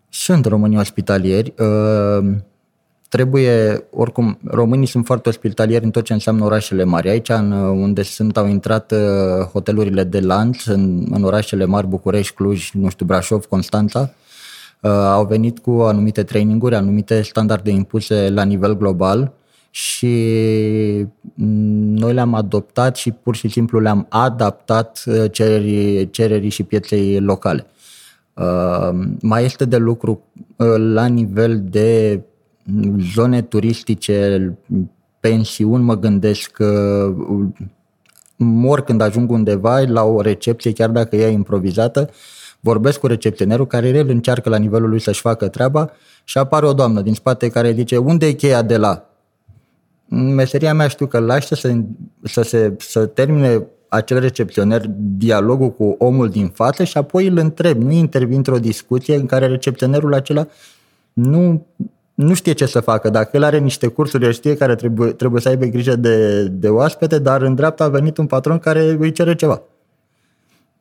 Sunt 0.08 0.46
românii 0.46 0.78
ospitalieri. 0.78 1.54
Uh, 1.58 2.34
trebuie, 3.14 3.84
oricum, 3.90 4.38
românii 4.44 4.86
sunt 4.86 5.06
foarte 5.06 5.28
ospitalieri 5.28 5.84
în 5.84 5.90
tot 5.90 6.04
ce 6.04 6.12
înseamnă 6.12 6.44
orașele 6.44 6.84
mari. 6.84 7.08
Aici, 7.08 7.28
în, 7.28 7.52
unde 7.52 8.02
sunt, 8.02 8.36
au 8.36 8.46
intrat 8.46 8.92
uh, 8.92 9.46
hotelurile 9.52 10.04
de 10.04 10.20
lanț, 10.20 10.64
în, 10.64 11.06
în 11.10 11.22
orașele 11.24 11.64
mari, 11.64 11.86
București, 11.86 12.34
Cluj, 12.34 12.70
nu 12.72 12.88
știu, 12.88 13.06
Brașov, 13.06 13.44
Constanța, 13.44 14.10
uh, 14.80 14.90
au 14.90 15.26
venit 15.26 15.58
cu 15.58 15.70
anumite 15.70 16.22
traininguri, 16.22 16.74
anumite 16.74 17.22
standarde 17.22 17.70
impuse 17.70 18.30
la 18.30 18.42
nivel 18.42 18.76
global 18.76 19.32
și 19.70 20.06
noi 21.34 22.12
le-am 22.12 22.34
adoptat 22.34 22.96
și 22.96 23.10
pur 23.10 23.36
și 23.36 23.48
simplu 23.48 23.80
le-am 23.80 24.06
adaptat 24.08 25.02
uh, 25.06 25.24
cererii, 25.30 26.10
cererii 26.10 26.50
și 26.50 26.62
pieței 26.62 27.20
locale. 27.20 27.66
Uh, 28.34 28.88
mai 29.20 29.44
este 29.44 29.64
de 29.64 29.76
lucru 29.76 30.22
uh, 30.56 30.74
la 30.76 31.06
nivel 31.06 31.62
de 31.70 32.20
zone 33.14 33.42
turistice, 33.42 34.58
pensiuni, 35.20 35.84
mă 35.84 35.98
gândesc 35.98 36.50
că 36.50 37.10
mor 38.36 38.80
când 38.80 39.00
ajung 39.00 39.30
undeva 39.30 39.80
la 39.80 40.02
o 40.02 40.20
recepție, 40.20 40.72
chiar 40.72 40.90
dacă 40.90 41.16
ea 41.16 41.28
e 41.28 41.32
improvizată, 41.32 42.10
vorbesc 42.60 42.98
cu 42.98 43.06
recepționerul 43.06 43.66
care 43.66 43.88
el 43.88 44.08
încearcă 44.08 44.48
la 44.48 44.56
nivelul 44.56 44.88
lui 44.88 45.00
să-și 45.00 45.20
facă 45.20 45.48
treaba 45.48 45.90
și 46.24 46.38
apare 46.38 46.66
o 46.66 46.72
doamnă 46.72 47.00
din 47.00 47.14
spate 47.14 47.48
care 47.48 47.72
zice 47.72 47.96
unde 47.96 48.26
e 48.26 48.32
cheia 48.32 48.62
de 48.62 48.76
la? 48.76 49.08
În 50.08 50.34
meseria 50.34 50.74
mea 50.74 50.88
știu 50.88 51.06
că 51.06 51.18
lași 51.18 51.46
să 51.46 51.54
se, 51.54 51.84
să, 52.22 52.42
se, 52.42 52.74
să 52.78 53.06
termine 53.06 53.66
acel 53.88 54.20
recepționer 54.20 54.86
dialogul 54.96 55.70
cu 55.70 55.94
omul 55.98 56.28
din 56.28 56.48
față 56.48 56.84
și 56.84 56.98
apoi 56.98 57.26
îl 57.26 57.36
întreb. 57.36 57.82
Nu 57.82 57.90
intervin 57.90 58.36
într-o 58.36 58.58
discuție 58.58 59.14
în 59.14 59.26
care 59.26 59.46
recepționerul 59.46 60.14
acela 60.14 60.46
nu, 61.12 61.66
nu 62.14 62.34
știe 62.34 62.52
ce 62.52 62.66
să 62.66 62.80
facă. 62.80 63.10
Dacă 63.10 63.36
el 63.36 63.42
are 63.42 63.58
niște 63.58 63.86
cursuri, 63.86 64.24
el 64.24 64.32
știe 64.32 64.56
care 64.56 64.74
trebuie, 64.74 65.10
trebuie 65.10 65.40
să 65.40 65.48
aibă 65.48 65.64
grijă 65.64 65.96
de, 65.96 66.44
de 66.44 66.68
oaspete, 66.68 67.18
dar 67.18 67.42
în 67.42 67.54
dreapta 67.54 67.84
a 67.84 67.88
venit 67.88 68.16
un 68.16 68.26
patron 68.26 68.58
care 68.58 68.96
îi 68.98 69.12
cere 69.12 69.34
ceva. 69.34 69.62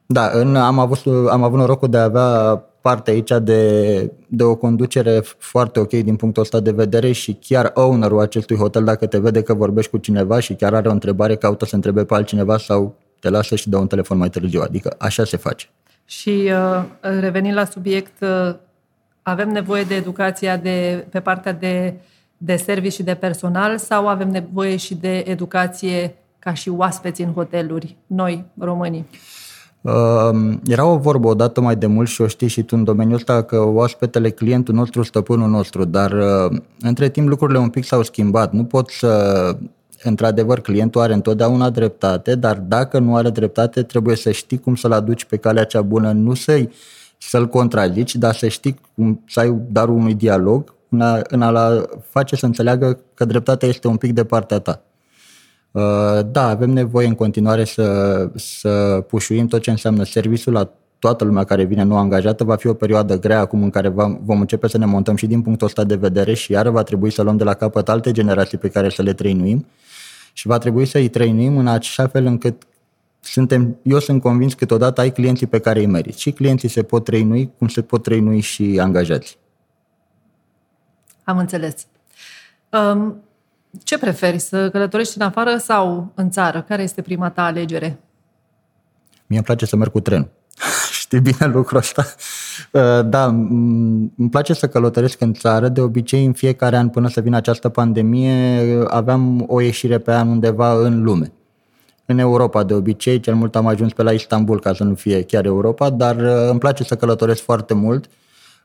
Da, 0.06 0.30
în, 0.34 0.56
am, 0.56 0.80
avut, 0.80 1.00
am 1.30 1.44
avut 1.44 1.60
norocul 1.60 1.90
de 1.90 1.98
a 1.98 2.04
avea 2.04 2.64
parte 2.82 3.12
aici 3.12 3.32
de, 3.42 4.12
de 4.28 4.44
o 4.44 4.56
conducere 4.56 5.22
foarte 5.38 5.80
ok 5.80 5.90
din 5.90 6.16
punctul 6.16 6.42
ăsta 6.42 6.60
de 6.60 6.72
vedere 6.72 7.12
și 7.12 7.38
chiar 7.42 7.72
ownerul 7.74 8.20
acestui 8.20 8.56
hotel, 8.56 8.84
dacă 8.84 9.06
te 9.06 9.20
vede 9.20 9.42
că 9.42 9.54
vorbești 9.54 9.92
cu 9.92 9.98
cineva 9.98 10.40
și 10.40 10.54
chiar 10.54 10.74
are 10.74 10.88
o 10.88 10.92
întrebare, 10.92 11.36
caută 11.36 11.66
să 11.66 11.76
întrebe 11.76 12.06
pe 12.06 12.14
altcineva 12.14 12.58
sau 12.58 12.96
te 13.20 13.30
lasă 13.30 13.56
și 13.56 13.70
dă 13.70 13.78
un 13.78 13.88
telefon 13.88 14.18
mai 14.18 14.30
târziu. 14.30 14.62
Adică 14.62 14.96
așa 14.98 15.24
se 15.24 15.38
face. 15.38 15.70
Și 16.06 16.52
uh, 16.52 16.84
revenind 17.20 17.56
la 17.56 17.66
subiect, 17.66 18.22
uh, 18.22 18.56
avem 19.24 19.50
nevoie 19.50 19.84
de 19.84 19.96
educația 19.96 20.58
de, 20.58 21.06
pe 21.10 21.20
partea 21.20 21.54
de, 21.54 21.94
de 22.38 22.56
servici 22.56 22.94
și 22.94 23.04
de 23.04 23.14
personal 23.14 23.78
sau 23.78 24.08
avem 24.08 24.30
nevoie 24.30 24.76
și 24.76 24.96
de 24.96 25.24
educație 25.28 26.16
ca 26.40 26.54
și 26.54 26.70
oaspeți 26.70 27.22
în 27.22 27.34
hoteluri, 27.34 27.96
noi, 28.08 28.46
românii? 28.58 29.06
Uh, 29.82 30.58
era 30.68 30.86
o 30.86 30.98
vorbă 30.98 31.28
odată 31.28 31.62
mai 31.62 31.76
de 31.76 31.86
mult 31.86 32.08
și 32.08 32.22
o 32.22 32.28
știi 32.28 32.48
și 32.48 32.64
tu 32.64 32.76
în 32.76 32.84
domeniul 32.84 33.16
ăsta 33.16 33.44
că 33.44 33.60
oaspetele, 33.60 34.30
clientul 34.30 34.74
nostru, 34.74 35.04
stăpânul 35.04 35.50
nostru, 35.50 35.86
dar 35.86 36.12
uh, 36.12 36.60
între 36.80 37.10
timp 37.10 37.28
lucrurile 37.28 37.60
un 37.60 37.70
pic 37.70 37.84
s-au 37.84 38.04
schimbat. 38.04 38.54
Nu 38.54 38.64
pot 38.64 38.90
să... 38.90 39.56
Într-adevăr, 40.06 40.60
clientul 40.60 41.02
are 41.02 41.14
întotdeauna 41.14 41.70
dreptate, 41.70 42.36
dar 42.36 42.58
dacă 42.58 43.00
nu 43.00 43.16
are 43.16 43.30
dreptate, 43.30 43.84
trebuie 43.84 44.16
să 44.16 44.32
știi 44.32 44.60
cum 44.60 44.76
să-l 44.76 44.92
aduci 44.92 45.26
pe 45.26 45.38
calea 45.38 45.64
cea 45.64 45.82
bună, 45.82 46.12
nu 46.12 46.34
să-i, 46.34 46.70
să-l 47.28 47.48
contrazici, 47.48 48.16
dar 48.16 48.36
să 48.36 48.48
știi 48.48 48.80
cum 48.96 49.24
să 49.28 49.40
ai 49.40 49.62
darul 49.72 49.96
unui 49.96 50.14
dialog 50.14 50.74
în 50.90 51.02
a, 51.02 51.22
în 51.24 51.42
a 51.42 51.86
face 52.10 52.36
să 52.36 52.46
înțeleagă 52.46 53.00
că 53.14 53.26
dreptatea 53.26 53.68
este 53.68 53.88
un 53.88 53.98
pic 53.98 54.12
de 54.12 54.24
partea 54.24 54.60
ta. 54.60 54.82
Uh, 55.72 55.82
da, 56.32 56.48
avem 56.48 56.70
nevoie 56.70 57.08
în 57.08 57.16
continuare 57.16 57.64
să, 57.64 58.30
să 58.36 59.04
pușuim 59.08 59.48
tot 59.48 59.62
ce 59.62 59.70
înseamnă 59.70 60.04
serviciul 60.04 60.54
la 60.54 60.70
toată 61.00 61.24
lumea 61.24 61.44
care 61.44 61.64
vine 61.64 61.84
nou 61.84 61.98
angajată. 61.98 62.44
Va 62.44 62.56
fi 62.56 62.68
o 62.68 62.74
perioadă 62.74 63.20
grea 63.20 63.40
acum 63.40 63.64
în 63.64 63.70
care 63.70 63.90
vom 64.24 64.40
începe 64.40 64.68
să 64.68 64.78
ne 64.78 64.86
montăm 64.86 65.16
și 65.16 65.28
din 65.28 65.42
punctul 65.42 65.68
ăsta 65.68 65.84
de 65.84 65.96
vedere 65.96 66.34
și 66.34 66.52
iară 66.52 66.70
va 66.70 66.84
trebui 66.84 67.12
să 67.12 67.22
luăm 67.22 67.38
de 67.38 67.44
la 67.44 67.54
capăt 67.54 67.90
alte 67.90 68.12
generații 68.12 68.58
pe 68.58 68.70
care 68.70 68.90
să 68.90 69.02
le 69.02 69.14
trăinuim 69.14 69.66
și 70.34 70.48
va 70.48 70.58
trebui 70.58 70.86
să 70.86 70.98
îi 70.98 71.08
trăinuim 71.08 71.58
în 71.58 71.68
așa 71.68 72.08
fel 72.08 72.26
încât 72.26 72.64
suntem, 73.24 73.78
eu 73.84 74.00
sunt 74.00 74.22
convins 74.22 74.52
că 74.52 74.60
câteodată 74.60 75.02
ai 75.02 75.12
clienții 75.12 75.48
pe 75.48 75.60
care 75.60 75.80
îi 75.80 75.86
meriți. 75.86 76.22
Și 76.22 76.32
clienții 76.32 76.70
se 76.70 76.84
pot 76.84 77.04
trăinui 77.04 77.52
cum 77.58 77.68
se 77.68 77.82
pot 77.82 78.04
trăinui 78.04 78.40
și 78.40 78.80
angajați. 78.82 79.38
Am 81.24 81.38
înțeles. 81.38 81.88
Um, 82.70 83.24
ce 83.84 83.98
preferi, 83.98 84.40
să 84.40 84.70
călătorești 84.70 85.18
în 85.18 85.26
afară 85.26 85.58
sau 85.58 86.12
în 86.16 86.30
țară? 86.30 86.62
Care 86.62 86.84
este 86.84 87.02
prima 87.02 87.30
ta 87.30 87.44
alegere? 87.44 88.00
Mie 89.26 89.38
îmi 89.38 89.44
place 89.44 89.66
să 89.66 89.76
merg 89.76 89.92
cu 89.92 90.00
trenul. 90.00 90.30
Știi 91.02 91.20
bine 91.20 91.46
lucrul 91.46 91.78
ăsta? 91.78 92.06
Uh, 92.72 93.06
da, 93.06 93.26
îmi 93.26 94.30
place 94.30 94.54
să 94.54 94.68
călătoresc 94.68 95.22
în 95.22 95.34
țară. 95.34 95.68
De 95.68 95.82
obicei, 95.82 96.26
în 96.26 96.34
fiecare 96.34 96.78
an, 96.78 96.90
până 96.90 97.10
să 97.10 97.22
vină 97.22 97.36
această 97.36 97.70
pandemie, 97.70 98.64
aveam 98.88 99.44
o 99.48 99.62
ieșire 99.62 99.98
pe 99.98 100.14
an 100.14 100.28
undeva 100.28 100.74
în 100.74 101.04
lume. 101.04 101.32
În 102.06 102.18
Europa, 102.18 102.64
de 102.64 102.74
obicei, 102.74 103.20
cel 103.20 103.36
mult 103.36 103.56
am 103.56 103.68
ajuns 103.68 103.94
pe 103.94 104.04
la 104.04 104.12
Istanbul, 104.12 104.60
ca 104.60 104.74
să 104.74 104.84
nu 104.84 104.96
fie 104.96 105.22
chiar 105.22 105.46
Europa, 105.46 105.90
dar 105.90 106.16
uh, 106.16 106.50
îmi 106.50 106.60
place 106.60 106.84
să 106.84 106.96
călătoresc 106.96 107.42
foarte 107.42 107.74
mult. 107.74 108.06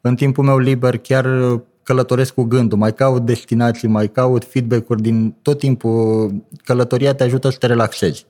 În 0.00 0.14
timpul 0.14 0.44
meu 0.44 0.58
liber 0.58 0.96
chiar 0.96 1.26
călătoresc 1.82 2.34
cu 2.34 2.42
gândul, 2.42 2.78
mai 2.78 2.94
caut 2.94 3.22
destinații, 3.22 3.88
mai 3.88 4.08
caut 4.08 4.44
feedback-uri 4.44 5.02
din 5.02 5.34
tot 5.42 5.58
timpul. 5.58 6.32
Călătoria 6.64 7.14
te 7.14 7.24
ajută 7.24 7.50
să 7.50 7.58
te 7.58 7.66
relaxezi. 7.66 8.26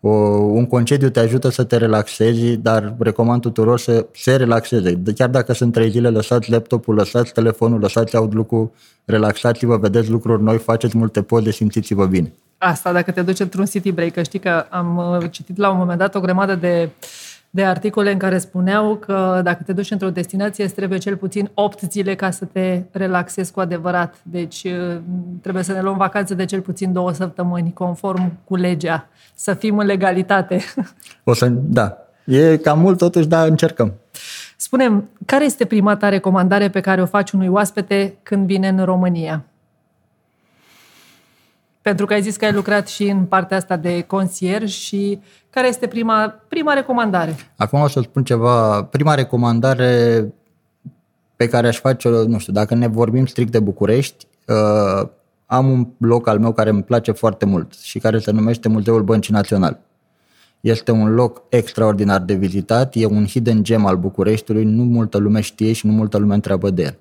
O, 0.00 0.08
un 0.08 0.66
concediu 0.66 1.08
te 1.08 1.20
ajută 1.20 1.48
să 1.48 1.64
te 1.64 1.76
relaxezi, 1.76 2.56
dar 2.56 2.94
recomand 2.98 3.40
tuturor 3.40 3.78
să 3.78 4.06
se 4.12 4.36
relaxeze. 4.36 5.02
Chiar 5.14 5.28
dacă 5.28 5.52
sunt 5.52 5.72
trei 5.72 5.90
zile, 5.90 6.08
lăsați 6.08 6.50
laptopul, 6.50 6.94
lăsați 6.94 7.32
telefonul, 7.32 7.80
lăsați 7.80 8.16
outlook-ul, 8.16 8.70
relaxați-vă, 9.04 9.76
vedeți 9.76 10.10
lucruri 10.10 10.42
noi, 10.42 10.58
faceți 10.58 10.96
multe 10.96 11.22
poze, 11.22 11.50
simțiți-vă 11.50 12.06
bine. 12.06 12.32
Asta, 12.62 12.92
dacă 12.92 13.10
te 13.10 13.22
duci 13.22 13.40
într-un 13.40 13.64
city 13.64 13.92
break, 13.92 14.12
că 14.12 14.22
știi 14.22 14.38
că 14.38 14.66
am 14.68 14.96
uh, 14.96 15.30
citit 15.30 15.56
la 15.56 15.70
un 15.70 15.78
moment 15.78 15.98
dat 15.98 16.14
o 16.14 16.20
grămadă 16.20 16.54
de 16.54 16.88
uh, 16.88 17.08
de 17.50 17.64
articole 17.64 18.12
în 18.12 18.18
care 18.18 18.38
spuneau 18.38 18.96
că 18.96 19.40
dacă 19.44 19.62
te 19.62 19.72
duci 19.72 19.90
într-o 19.90 20.10
destinație, 20.10 20.64
îți 20.64 20.74
trebuie 20.74 20.98
cel 20.98 21.16
puțin 21.16 21.50
8 21.54 21.80
zile 21.90 22.14
ca 22.14 22.30
să 22.30 22.44
te 22.44 22.82
relaxezi 22.90 23.52
cu 23.52 23.60
adevărat. 23.60 24.14
Deci 24.22 24.64
uh, 24.64 24.96
trebuie 25.42 25.62
să 25.62 25.72
ne 25.72 25.80
luăm 25.80 25.96
vacanțe 25.96 26.34
de 26.34 26.44
cel 26.44 26.60
puțin 26.60 26.92
două 26.92 27.12
săptămâni, 27.12 27.72
conform 27.72 28.32
cu 28.44 28.56
legea, 28.56 29.08
să 29.34 29.54
fim 29.54 29.78
în 29.78 29.86
legalitate. 29.86 30.60
O 31.24 31.34
să, 31.34 31.48
da. 31.48 31.96
E 32.24 32.56
cam 32.56 32.78
mult 32.78 32.98
totuși, 32.98 33.26
dar 33.26 33.48
încercăm. 33.48 33.92
Spunem, 34.56 35.08
care 35.26 35.44
este 35.44 35.64
prima 35.64 35.96
ta 35.96 36.08
recomandare 36.08 36.68
pe 36.68 36.80
care 36.80 37.02
o 37.02 37.06
faci 37.06 37.30
unui 37.30 37.48
oaspete 37.48 38.14
când 38.22 38.46
vine 38.46 38.68
în 38.68 38.84
România? 38.84 39.44
Pentru 41.90 42.08
că 42.08 42.14
ai 42.14 42.22
zis 42.22 42.36
că 42.36 42.44
ai 42.44 42.52
lucrat 42.52 42.88
și 42.88 43.02
în 43.02 43.24
partea 43.24 43.56
asta 43.56 43.76
de 43.76 44.00
concierge 44.00 44.66
și 44.66 45.20
care 45.50 45.68
este 45.68 45.86
prima, 45.86 46.28
prima 46.48 46.72
recomandare? 46.72 47.36
Acum 47.56 47.80
o 47.80 47.88
să 47.88 48.00
spun 48.00 48.24
ceva. 48.24 48.82
Prima 48.82 49.14
recomandare 49.14 50.24
pe 51.36 51.48
care 51.48 51.66
aș 51.66 51.78
face-o, 51.78 52.24
nu 52.26 52.38
știu, 52.38 52.52
dacă 52.52 52.74
ne 52.74 52.86
vorbim 52.86 53.26
strict 53.26 53.52
de 53.52 53.58
București, 53.58 54.26
uh, 54.46 55.08
am 55.46 55.70
un 55.70 55.88
loc 55.98 56.28
al 56.28 56.38
meu 56.38 56.52
care 56.52 56.70
îmi 56.70 56.82
place 56.82 57.12
foarte 57.12 57.44
mult 57.44 57.72
și 57.72 57.98
care 57.98 58.18
se 58.18 58.30
numește 58.30 58.68
Muzeul 58.68 59.02
Băncii 59.02 59.34
Național. 59.34 59.80
Este 60.60 60.90
un 60.90 61.14
loc 61.14 61.42
extraordinar 61.48 62.20
de 62.20 62.34
vizitat, 62.34 62.94
e 62.94 63.06
un 63.06 63.26
hidden 63.26 63.62
gem 63.62 63.86
al 63.86 63.96
Bucureștiului, 63.96 64.64
nu 64.64 64.82
multă 64.82 65.18
lume 65.18 65.40
știe 65.40 65.72
și 65.72 65.86
nu 65.86 65.92
multă 65.92 66.18
lume 66.18 66.34
întreabă 66.34 66.70
de 66.70 66.82
el. 66.82 66.98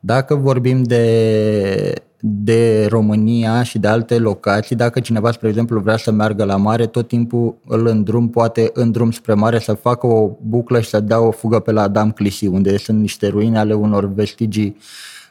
Dacă 0.00 0.34
vorbim 0.34 0.82
de, 0.82 2.02
de 2.24 2.86
România 2.86 3.62
și 3.62 3.78
de 3.78 3.88
alte 3.88 4.18
locații, 4.18 4.76
dacă 4.76 5.00
cineva, 5.00 5.32
spre 5.32 5.48
exemplu, 5.48 5.80
vrea 5.80 5.96
să 5.96 6.10
meargă 6.10 6.44
la 6.44 6.56
mare, 6.56 6.86
tot 6.86 7.08
timpul 7.08 7.56
îl 7.66 7.86
îndrum, 7.86 8.28
poate 8.28 8.70
în 8.72 8.90
drum 8.90 9.10
spre 9.10 9.34
mare, 9.34 9.58
să 9.58 9.72
facă 9.72 10.06
o 10.06 10.30
buclă 10.42 10.80
și 10.80 10.88
să 10.88 11.00
dea 11.00 11.20
o 11.20 11.30
fugă 11.30 11.58
pe 11.58 11.72
la 11.72 11.82
Adam 11.82 12.10
Clisi, 12.10 12.46
unde 12.46 12.76
sunt 12.76 13.00
niște 13.00 13.28
ruine 13.28 13.58
ale 13.58 13.74
unor 13.74 14.12
vestigii 14.12 14.76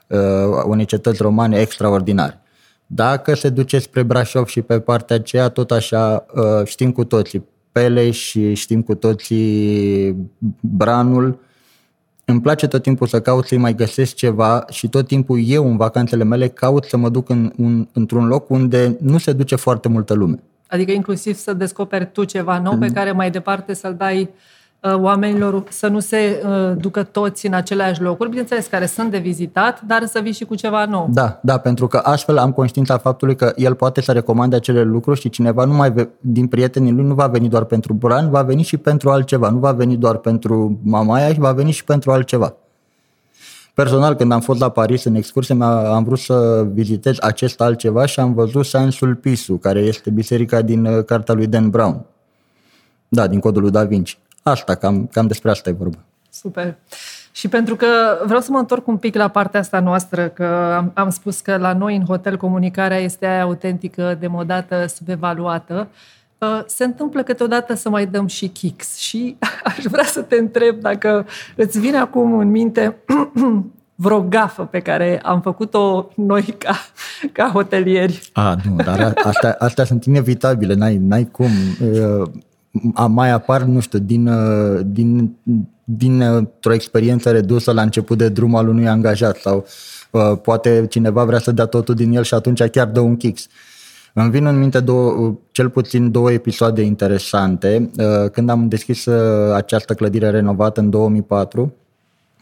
uh, 0.08 0.18
unei 0.66 0.86
cetăți 0.86 1.22
romane 1.22 1.60
extraordinare. 1.60 2.42
Dacă 2.86 3.36
se 3.36 3.50
duce 3.50 3.80
spre 3.80 4.04
Brașov 4.04 4.48
și 4.48 4.62
pe 4.62 4.80
partea 4.80 5.16
aceea, 5.16 5.50
tot 5.50 5.72
așa 5.72 6.26
uh, 6.36 6.66
știm 6.66 6.92
cu 6.92 7.04
toții 7.04 7.44
Pele 7.72 8.12
și 8.12 8.54
știm 8.54 8.82
cu 8.82 8.96
toții 8.96 10.16
Branul, 10.60 11.40
îmi 12.32 12.42
place 12.42 12.68
tot 12.68 12.82
timpul 12.82 13.08
să 13.08 13.22
caut 13.22 13.46
să-i 13.46 13.58
mai 13.58 13.76
găsesc 13.76 14.16
ceva 14.16 14.66
și 14.70 14.90
tot 14.90 15.08
timpul 15.08 15.40
eu 15.46 15.70
în 15.70 15.78
vacanțele 15.78 16.24
mele 16.24 16.48
caut 16.48 16.84
să 16.84 16.98
mă 16.98 17.10
duc 17.10 17.30
în, 17.30 17.52
un, 17.58 17.88
într-un 17.94 18.28
loc 18.28 18.50
unde 18.50 18.98
nu 19.02 19.18
se 19.18 19.34
duce 19.34 19.56
foarte 19.56 19.88
multă 19.88 20.14
lume. 20.14 20.40
Adică 20.68 20.92
inclusiv 20.92 21.36
să 21.36 21.54
descoperi 21.54 22.12
tu 22.12 22.24
ceva 22.24 22.60
nou 22.60 22.78
pe 22.78 22.86
mm. 22.86 22.94
care 22.94 23.12
mai 23.12 23.32
departe 23.32 23.74
să-l 23.74 23.96
dai 23.98 24.20
Uh, 24.22 24.61
oamenilor 24.82 25.64
să 25.70 25.88
nu 25.88 26.00
se 26.00 26.44
uh, 26.46 26.78
ducă 26.78 27.04
toți 27.04 27.48
în 27.48 27.54
aceleași 27.54 28.02
locuri, 28.02 28.30
bineînțeles, 28.30 28.68
care 28.68 28.86
sunt 28.86 29.12
de 29.12 29.18
vizitat, 29.18 29.82
dar 29.82 30.06
să 30.06 30.20
vii 30.24 30.32
și 30.32 30.46
cu 30.46 30.56
ceva 30.56 30.86
nou. 30.86 31.08
Da, 31.12 31.40
da, 31.44 31.58
pentru 31.58 31.88
că 31.88 31.98
astfel 31.98 32.38
am 32.38 32.52
conștiința 32.52 32.98
faptului 32.98 33.36
că 33.36 33.54
el 33.56 33.76
poate 33.76 34.02
să 34.02 34.12
recomande 34.12 34.56
acele 34.56 34.84
lucruri 34.84 35.20
și 35.20 35.30
cineva 35.30 35.66
nu 35.66 35.74
mai 35.74 36.10
din 36.20 36.48
prietenii 36.48 36.92
lui 36.92 37.04
nu 37.04 37.14
va 37.14 37.28
veni 37.28 37.50
doar 37.50 37.64
pentru 37.64 37.94
Bran, 37.94 38.30
va 38.30 38.42
veni 38.42 38.64
și 38.64 38.78
pentru 38.78 39.10
altceva, 39.10 39.50
nu 39.50 39.58
va 39.58 39.72
veni 39.72 39.98
doar 39.98 40.18
pentru 40.18 40.80
Mamaia, 40.84 41.34
va 41.38 41.52
veni 41.52 41.72
și 41.72 41.84
pentru 41.84 42.12
altceva. 42.12 42.56
Personal, 43.74 44.14
când 44.16 44.32
am 44.32 44.40
fost 44.40 44.60
la 44.60 44.70
Paris 44.70 45.04
în 45.04 45.16
excursie, 45.16 45.56
am 45.64 46.04
vrut 46.04 46.20
să 46.20 46.68
vizitez 46.74 47.18
acest 47.20 47.62
altceva 47.62 48.06
și 48.06 48.20
am 48.20 48.34
văzut 48.34 48.66
Sansul 48.66 49.16
Pisu, 49.16 49.58
care 49.58 49.80
este 49.80 50.10
biserica 50.10 50.62
din 50.62 50.86
uh, 50.86 51.06
cartea 51.06 51.34
lui 51.34 51.48
Dan 51.48 51.70
Brown. 51.70 52.06
Da, 53.08 53.28
din 53.28 53.40
codul 53.40 53.62
lui 53.62 53.72
Da 53.72 53.84
Vinci. 53.84 54.20
Asta, 54.44 54.76
cam, 54.76 55.08
cam 55.08 55.28
despre 55.28 55.50
asta 55.50 55.70
e 55.70 55.74
vorba. 55.74 55.98
Super. 56.30 56.76
Și 57.32 57.48
pentru 57.48 57.76
că 57.76 57.88
vreau 58.26 58.42
să 58.42 58.52
mă 58.52 58.58
întorc 58.58 58.88
un 58.88 58.98
pic 58.98 59.16
la 59.16 59.28
partea 59.28 59.60
asta 59.60 59.80
noastră, 59.80 60.28
că 60.28 60.74
am, 60.78 60.92
am 60.94 61.10
spus 61.10 61.40
că 61.40 61.58
la 61.58 61.74
noi 61.74 61.96
în 61.96 62.06
hotel 62.06 62.38
comunicarea 62.38 62.98
este 62.98 63.26
aia 63.26 63.42
autentică, 63.42 64.18
demodată, 64.20 64.86
subevaluată. 64.96 65.88
uh, 66.38 66.64
se 66.66 66.84
întâmplă 66.84 67.24
câteodată 67.24 67.74
să 67.74 67.90
mai 67.90 68.06
dăm 68.06 68.28
și 68.28 68.48
kicks 68.48 68.96
și 68.98 69.38
aș 69.78 69.84
vrea 69.84 70.04
să 70.04 70.22
te 70.22 70.36
întreb 70.36 70.80
dacă 70.80 71.26
îți 71.56 71.80
vine 71.80 71.98
acum 71.98 72.38
în 72.40 72.50
minte 72.50 72.96
vreo 73.96 74.22
gafă 74.22 74.64
pe 74.64 74.80
care 74.80 75.20
am 75.24 75.42
făcut-o 75.42 76.08
noi 76.16 76.56
ca, 76.58 76.76
ca 77.32 77.50
hotelieri. 77.54 78.30
A, 78.34 78.56
nu, 78.70 78.76
dar 78.76 79.14
astea, 79.24 79.56
astea 79.60 79.86
sunt 79.86 80.06
inevitabile, 80.06 80.74
n-ai, 80.74 80.98
n-ai 80.98 81.26
cum. 81.32 81.50
A, 82.94 83.06
mai 83.06 83.32
apar, 83.32 83.62
nu 83.62 83.80
știu, 83.80 84.00
din, 84.00 84.30
din, 84.86 85.36
din 85.84 86.22
o 86.64 86.74
experiență 86.74 87.32
redusă 87.32 87.72
la 87.72 87.82
început 87.82 88.18
de 88.18 88.30
drum 88.30 88.56
al 88.56 88.68
unui 88.68 88.88
angajat 88.88 89.38
sau 89.38 89.66
uh, 90.12 90.38
poate 90.42 90.86
cineva 90.90 91.24
vrea 91.24 91.40
să 91.40 91.52
dea 91.52 91.66
totul 91.66 91.96
din 91.96 92.16
el 92.16 92.24
și 92.24 92.34
atunci 92.34 92.64
chiar 92.64 92.88
dă 92.88 93.00
un 93.00 93.18
kicks. 93.18 93.48
Îmi 94.14 94.30
vin 94.30 94.46
în 94.46 94.60
minte 94.60 94.80
două, 94.80 95.38
cel 95.52 95.70
puțin 95.70 96.12
două 96.12 96.32
episoade 96.32 96.82
interesante. 96.82 97.90
Uh, 97.98 98.30
când 98.30 98.50
am 98.50 98.68
deschis 98.68 99.06
uh, 99.06 99.54
această 99.54 99.94
clădire 99.94 100.30
renovată 100.30 100.80
în 100.80 100.90
2004, 100.90 101.74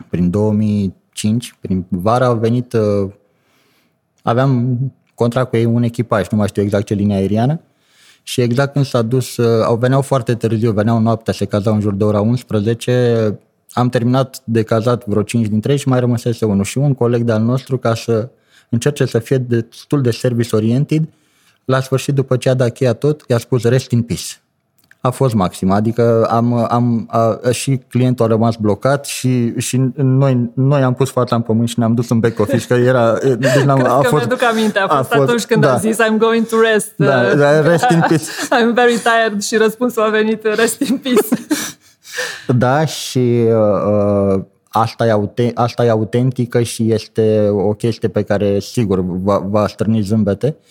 prin 0.10 0.30
2000 0.30 0.94
5. 1.20 1.56
Prin 1.60 1.86
vara 1.90 2.26
au 2.26 2.36
venit, 2.36 2.74
uh, 2.74 3.12
aveam 4.24 4.78
contract 5.14 5.50
cu 5.50 5.58
ei 5.58 5.66
un 5.66 5.84
echipaj, 5.84 6.28
nu 6.28 6.38
mai 6.38 6.48
știu 6.48 6.62
exact 6.62 6.86
ce 6.86 6.94
linie 6.94 7.16
aeriană, 7.16 7.62
și 8.30 8.42
exact 8.42 8.74
când 8.74 8.86
s-a 8.86 9.02
dus, 9.02 9.38
uh, 9.38 9.64
au 9.64 9.76
veneau 9.76 10.02
foarte 10.02 10.36
târziu, 10.36 10.72
veneau 10.72 11.00
noaptea, 11.00 11.34
se 11.34 11.46
cazau 11.46 11.74
în 11.74 11.82
jur 11.82 11.94
de 11.94 12.04
ora 12.04 12.22
11, 12.22 13.40
am 13.72 13.90
terminat 13.90 14.42
de 14.44 14.64
cazat 14.64 15.06
vreo 15.06 15.24
5 15.24 15.48
dintre 15.48 15.72
ei 15.72 15.78
și 15.78 15.88
mai 15.88 16.00
rămăsese 16.00 16.46
unul. 16.46 16.64
Și 16.64 16.78
un 16.78 16.94
coleg 16.94 17.22
de-al 17.22 17.42
nostru 17.42 17.78
ca 17.78 17.96
să 17.96 18.30
încerce 18.70 19.06
să 19.06 19.20
fie 19.20 19.38
destul 19.38 20.02
de 20.02 20.12
service 20.12 20.56
oriented, 20.56 21.08
la 21.66 21.82
sfârșit, 21.82 22.14
după 22.14 22.38
ce 22.38 22.50
a 22.50 22.54
dat 22.54 22.74
cheia 22.74 22.94
tot, 22.94 23.24
i-a 23.28 23.38
spus 23.38 23.64
rest 23.64 23.92
in 23.92 24.02
peace 24.02 24.42
a 25.02 25.10
fost 25.10 25.34
maxim, 25.34 25.72
adică 25.72 26.28
am, 26.30 26.68
am, 26.70 27.08
a, 27.10 27.40
și 27.52 27.80
clientul 27.90 28.26
a 28.26 28.28
rămas 28.28 28.56
blocat 28.56 29.06
și, 29.06 29.54
și 29.58 29.82
noi, 29.96 30.52
noi 30.54 30.82
am 30.82 30.94
pus 30.94 31.12
fața 31.12 31.36
în 31.36 31.42
pământ 31.42 31.70
și 31.70 31.80
ne-am 31.80 31.94
dus 31.94 32.10
în 32.10 32.20
back 32.20 32.40
office, 32.40 32.68
că 32.68 32.74
era... 32.74 33.14
Deci 33.14 33.52
Cred 33.52 33.70
a 33.70 33.90
fost, 33.90 34.10
că 34.10 34.16
mi-aduc 34.16 34.44
aminte, 34.44 34.80
a 34.80 34.88
fost, 34.88 35.12
a 35.12 35.16
fost 35.16 35.28
atunci 35.28 35.46
când 35.46 35.62
da. 35.62 35.74
a 35.74 35.78
zis 35.78 35.96
I'm 35.96 36.18
going 36.18 36.46
to 36.48 36.56
rest. 36.72 36.94
Da, 36.96 37.22
uh, 37.22 37.38
da, 37.42 37.62
rest 37.62 37.90
in 37.90 38.00
peace. 38.00 38.24
I'm 38.60 38.74
very 38.74 39.00
tired 39.02 39.42
și 39.42 39.56
răspunsul 39.56 40.02
a 40.02 40.10
venit 40.10 40.44
rest 40.44 40.80
in 40.80 40.98
peace. 40.98 41.28
da, 42.48 42.86
și 42.86 43.44
uh, 43.48 44.36
uh, 44.36 44.42
asta, 44.70 45.06
e 45.06 45.12
autent, 45.12 45.58
asta 45.58 45.86
e 45.86 45.90
autentică 45.90 46.62
și 46.62 46.92
este 46.92 47.50
o 47.52 47.74
chestie 47.74 48.08
pe 48.08 48.22
care 48.22 48.60
sigur 48.60 49.00
va, 49.06 49.38
va 49.38 49.68
strâni 49.68 50.02
zâmbete. 50.02 50.56
Uh, 50.60 50.68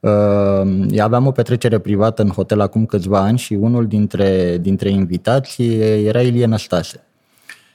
Uh, 0.00 1.00
aveam 1.00 1.26
o 1.26 1.30
petrecere 1.30 1.78
privată 1.78 2.22
în 2.22 2.28
hotel 2.28 2.60
acum 2.60 2.86
câțiva 2.86 3.18
ani 3.18 3.38
și 3.38 3.54
unul 3.54 3.86
dintre, 3.86 4.58
dintre 4.58 4.88
invitați 4.88 5.62
era 5.82 6.20
Ilie 6.20 6.46
Năstase. 6.46 7.04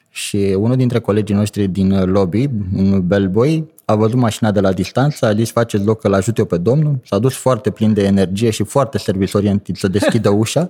Și 0.10 0.56
unul 0.58 0.76
dintre 0.76 1.00
colegii 1.00 1.36
noștri 1.36 1.68
din 1.68 2.06
lobby, 2.06 2.50
un 2.76 3.08
bellboy, 3.08 3.74
a 3.86 3.96
văzut 3.96 4.18
mașina 4.18 4.52
de 4.52 4.60
la 4.60 4.72
distanță, 4.72 5.26
a 5.26 5.34
zis 5.34 5.52
faceți 5.52 5.86
loc 5.86 6.02
că-l 6.02 6.14
ajut 6.14 6.38
eu 6.38 6.46
pe 6.46 6.58
domnul, 6.58 7.00
s-a 7.04 7.20
dus 7.20 7.36
foarte 7.36 7.70
plin 7.70 7.94
de 7.94 8.04
energie 8.04 8.50
și 8.50 8.64
foarte 8.64 8.98
service 8.98 9.38
orientit 9.38 9.76
să 9.76 9.88
deschidă 9.88 10.30
ușa 10.44 10.70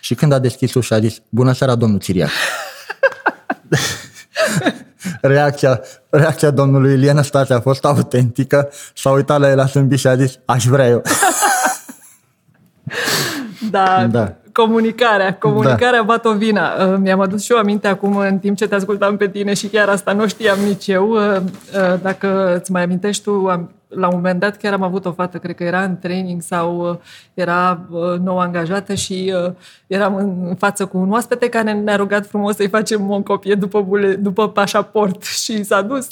și 0.00 0.14
când 0.14 0.32
a 0.32 0.38
deschis 0.38 0.74
ușa 0.74 0.94
a 0.94 1.00
zis 1.00 1.20
bună 1.28 1.52
seara 1.52 1.74
domnul 1.74 1.98
Țiriac. 1.98 2.30
reacția, 5.20 5.80
reacția 6.10 6.50
domnului 6.50 6.92
Ilie 6.92 7.22
Stase 7.22 7.54
a 7.54 7.60
fost 7.60 7.84
autentică, 7.84 8.68
s-a 8.94 9.10
uitat 9.10 9.40
la 9.40 9.50
el 9.50 9.56
la 9.56 9.66
sâmbit 9.66 9.98
și 9.98 10.06
a 10.06 10.16
zis, 10.16 10.38
aș 10.44 10.64
vrea 10.64 10.86
eu. 10.86 11.02
da, 13.70 14.06
da, 14.10 14.36
comunicarea, 14.56 15.34
comunicarea 15.34 15.98
da. 15.98 16.04
batovina. 16.04 16.84
Uh, 16.84 16.94
mi-am 16.98 17.20
adus 17.20 17.42
și 17.42 17.52
eu 17.52 17.58
aminte 17.58 17.88
acum 17.88 18.16
în 18.16 18.38
timp 18.38 18.56
ce 18.56 18.68
te 18.68 18.74
ascultam 18.74 19.16
pe 19.16 19.28
tine 19.28 19.54
și 19.54 19.66
chiar 19.66 19.88
asta 19.88 20.12
nu 20.12 20.28
știam 20.28 20.58
nici 20.58 20.86
eu. 20.86 21.10
Uh, 21.10 21.36
uh, 21.36 22.00
dacă 22.02 22.56
îți 22.60 22.72
mai 22.72 22.82
amintești 22.82 23.22
tu, 23.22 23.70
la 23.88 24.06
un 24.06 24.14
moment 24.14 24.40
dat 24.40 24.56
chiar 24.56 24.72
am 24.72 24.82
avut 24.82 25.04
o 25.04 25.12
fată, 25.12 25.38
cred 25.38 25.54
că 25.54 25.64
era 25.64 25.82
în 25.82 25.98
training 25.98 26.42
sau 26.42 26.90
uh, 26.90 26.96
era 27.34 27.80
uh, 27.90 28.18
nou 28.18 28.38
angajată 28.38 28.94
și 28.94 29.34
uh, 29.46 29.52
eram 29.86 30.14
în 30.16 30.54
față 30.58 30.86
cu 30.86 30.98
un 30.98 31.10
oaspete 31.10 31.48
care 31.48 31.72
ne-a 31.72 31.96
rugat 31.96 32.26
frumos 32.26 32.56
să-i 32.56 32.68
facem 32.68 33.10
o 33.10 33.22
copie 33.22 33.54
după, 33.54 33.80
bule, 33.80 34.14
după 34.14 34.48
pașaport 34.48 35.24
și 35.44 35.62
s-a 35.62 35.82
dus. 35.82 36.06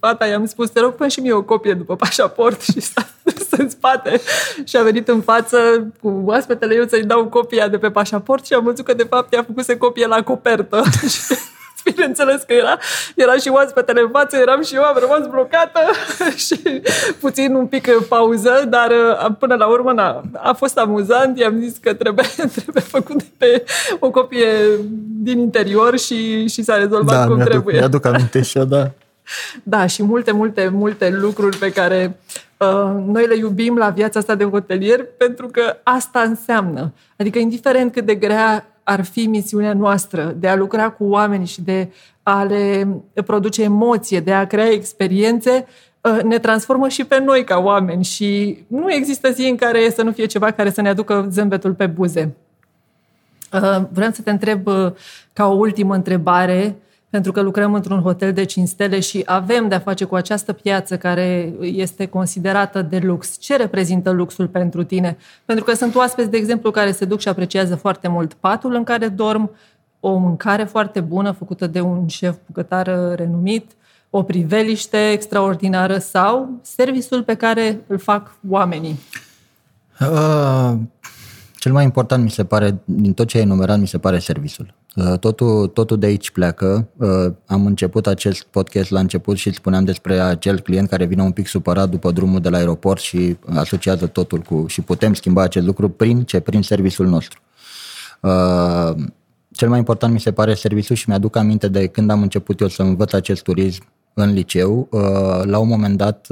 Fata 0.00 0.26
i-am 0.26 0.46
spus, 0.46 0.70
te 0.70 0.80
rog, 0.80 0.94
fă 0.96 1.08
și 1.08 1.20
mie 1.20 1.32
o 1.32 1.42
copie 1.42 1.74
după 1.74 1.96
pașaport 1.96 2.62
și 2.72 2.80
s-a 2.80 3.06
dus 3.22 3.50
în 3.50 3.68
spate 3.68 4.20
și 4.64 4.76
a 4.76 4.82
venit 4.82 5.08
în 5.08 5.20
față 5.20 5.58
cu 6.00 6.22
oaspetele 6.24 6.74
eu 6.74 6.86
să-i 6.86 7.04
dau 7.04 7.24
copia 7.24 7.68
de 7.68 7.78
pe 7.78 7.90
pașaport 7.90 8.46
și 8.46 8.52
am 8.52 8.64
văzut 8.64 8.84
că 8.84 8.94
de 8.94 9.06
fapt 9.10 9.32
i-a 9.32 9.46
făcut 9.46 9.78
copie 9.78 10.06
la 10.06 10.22
copertă. 10.22 10.82
bineînțeles 11.90 12.42
că 12.42 12.52
era, 12.52 12.78
era 13.14 13.34
și 13.36 13.48
oaspetele 13.48 14.00
în 14.00 14.08
față, 14.12 14.36
eram 14.36 14.62
și 14.62 14.74
eu, 14.74 14.82
am 14.82 14.96
rămas 15.00 15.26
blocată 15.26 15.80
și 16.46 16.82
puțin 17.20 17.54
un 17.54 17.66
pic 17.66 17.90
pauză, 18.08 18.64
dar 18.68 18.90
uh, 18.90 19.34
până 19.38 19.54
la 19.54 19.66
urmă 19.66 19.92
na, 19.92 20.22
a 20.32 20.52
fost 20.52 20.78
amuzant, 20.78 21.38
i-am 21.38 21.58
zis 21.60 21.76
că 21.76 21.94
trebuie, 21.94 22.26
trebuie 22.56 22.82
făcut 22.82 23.22
pe 23.22 23.64
o 23.98 24.10
copie 24.10 24.48
din 25.22 25.38
interior 25.38 25.98
și, 25.98 26.48
și 26.48 26.62
s-a 26.62 26.76
rezolvat 26.76 27.16
da, 27.16 27.26
cum 27.26 27.34
mi-aduc, 27.34 27.50
trebuie. 27.50 27.78
Mi-aduc 27.78 28.06
aminte 28.06 28.42
și 28.42 28.58
eu, 28.58 28.64
da. 28.64 28.90
Da, 29.62 29.86
și 29.86 30.02
multe, 30.02 30.32
multe, 30.32 30.68
multe 30.72 31.10
lucruri 31.10 31.56
pe 31.56 31.72
care 31.72 32.20
uh, 32.56 33.04
noi 33.06 33.26
le 33.26 33.36
iubim 33.36 33.76
la 33.76 33.88
viața 33.88 34.18
asta 34.18 34.34
de 34.34 34.44
hotelier 34.44 35.06
pentru 35.18 35.46
că 35.46 35.76
asta 35.82 36.20
înseamnă. 36.20 36.92
Adică 37.16 37.38
indiferent 37.38 37.92
cât 37.92 38.04
de 38.04 38.14
grea 38.14 38.66
ar 38.88 39.04
fi 39.04 39.26
misiunea 39.26 39.72
noastră 39.72 40.34
de 40.38 40.48
a 40.48 40.56
lucra 40.56 40.90
cu 40.90 41.04
oameni 41.04 41.46
și 41.46 41.62
de 41.62 41.88
a 42.22 42.42
le 42.42 42.88
produce 43.26 43.62
emoție, 43.62 44.20
de 44.20 44.32
a 44.32 44.46
crea 44.46 44.70
experiențe, 44.70 45.66
ă, 46.04 46.22
ne 46.22 46.38
transformă 46.38 46.88
și 46.88 47.04
pe 47.04 47.18
noi 47.18 47.44
ca 47.44 47.58
oameni 47.58 48.04
și 48.04 48.58
nu 48.66 48.92
există 48.92 49.30
zi 49.30 49.48
în 49.48 49.56
care 49.56 49.90
să 49.90 50.02
nu 50.02 50.12
fie 50.12 50.26
ceva 50.26 50.50
care 50.50 50.70
să 50.70 50.80
ne 50.80 50.88
aducă 50.88 51.26
zâmbetul 51.30 51.74
pe 51.74 51.86
buze. 51.86 52.34
Ă, 53.52 53.88
vreau 53.92 54.10
să 54.10 54.22
te 54.22 54.30
întreb 54.30 54.66
ă, 54.66 54.94
ca 55.32 55.46
o 55.48 55.54
ultimă 55.54 55.94
întrebare 55.94 56.76
pentru 57.16 57.34
că 57.34 57.40
lucrăm 57.40 57.74
într-un 57.74 58.00
hotel 58.00 58.32
de 58.32 58.44
5 58.44 58.68
stele 58.68 59.00
și 59.00 59.22
avem 59.24 59.68
de-a 59.68 59.78
face 59.78 60.04
cu 60.04 60.14
această 60.14 60.52
piață 60.52 60.96
care 60.96 61.52
este 61.60 62.06
considerată 62.06 62.82
de 62.82 62.98
lux. 62.98 63.38
Ce 63.38 63.56
reprezintă 63.56 64.10
luxul 64.10 64.46
pentru 64.48 64.82
tine? 64.84 65.16
Pentru 65.44 65.64
că 65.64 65.74
sunt 65.74 65.94
oaspeți, 65.94 66.30
de 66.30 66.36
exemplu, 66.36 66.70
care 66.70 66.92
se 66.92 67.04
duc 67.04 67.20
și 67.20 67.28
apreciază 67.28 67.76
foarte 67.76 68.08
mult 68.08 68.32
patul 68.32 68.74
în 68.74 68.84
care 68.84 69.08
dorm, 69.08 69.50
o 70.00 70.16
mâncare 70.16 70.64
foarte 70.64 71.00
bună 71.00 71.30
făcută 71.30 71.66
de 71.66 71.80
un 71.80 72.06
șef 72.06 72.36
bucătar 72.46 73.14
renumit, 73.14 73.70
o 74.10 74.22
priveliște 74.22 75.10
extraordinară 75.10 75.98
sau 75.98 76.48
serviciul 76.62 77.22
pe 77.22 77.34
care 77.34 77.80
îl 77.86 77.98
fac 77.98 78.36
oamenii? 78.48 78.98
Uh, 80.00 80.72
cel 81.66 81.74
mai 81.74 81.84
important 81.84 82.22
mi 82.22 82.30
se 82.30 82.44
pare, 82.44 82.80
din 82.84 83.12
tot 83.12 83.26
ce 83.26 83.36
ai 83.36 83.42
enumerat, 83.42 83.78
mi 83.78 83.86
se 83.86 83.98
pare 83.98 84.18
serviciul. 84.18 84.74
Uh, 84.96 85.18
totul, 85.18 85.66
totul 85.66 85.98
de 85.98 86.06
aici 86.06 86.30
pleacă. 86.30 86.88
Uh, 86.96 87.32
am 87.46 87.66
început 87.66 88.06
acest 88.06 88.42
podcast 88.42 88.90
la 88.90 89.00
început 89.00 89.36
și 89.36 89.52
spuneam 89.52 89.84
despre 89.84 90.20
acel 90.20 90.60
client 90.60 90.88
care 90.88 91.04
vine 91.04 91.22
un 91.22 91.30
pic 91.30 91.46
supărat 91.46 91.88
după 91.88 92.10
drumul 92.10 92.40
de 92.40 92.48
la 92.48 92.56
aeroport 92.56 93.00
și 93.00 93.36
asociază 93.54 94.06
totul 94.06 94.38
cu... 94.38 94.64
și 94.66 94.80
putem 94.80 95.14
schimba 95.14 95.42
acest 95.42 95.66
lucru 95.66 95.88
prin 95.88 96.22
ce? 96.22 96.40
Prin 96.40 96.62
serviciul 96.62 97.06
nostru. 97.06 97.40
Uh, 98.20 98.94
cel 99.50 99.68
mai 99.68 99.78
important 99.78 100.12
mi 100.12 100.20
se 100.20 100.32
pare 100.32 100.54
serviciul 100.54 100.96
și 100.96 101.08
mi-aduc 101.08 101.36
aminte 101.36 101.68
de 101.68 101.86
când 101.86 102.10
am 102.10 102.22
început 102.22 102.60
eu 102.60 102.68
să 102.68 102.82
învăț 102.82 103.12
acest 103.12 103.42
turism 103.42 103.82
în 104.14 104.32
liceu. 104.32 104.88
La 105.42 105.58
un 105.58 105.68
moment 105.68 105.96
dat 105.96 106.26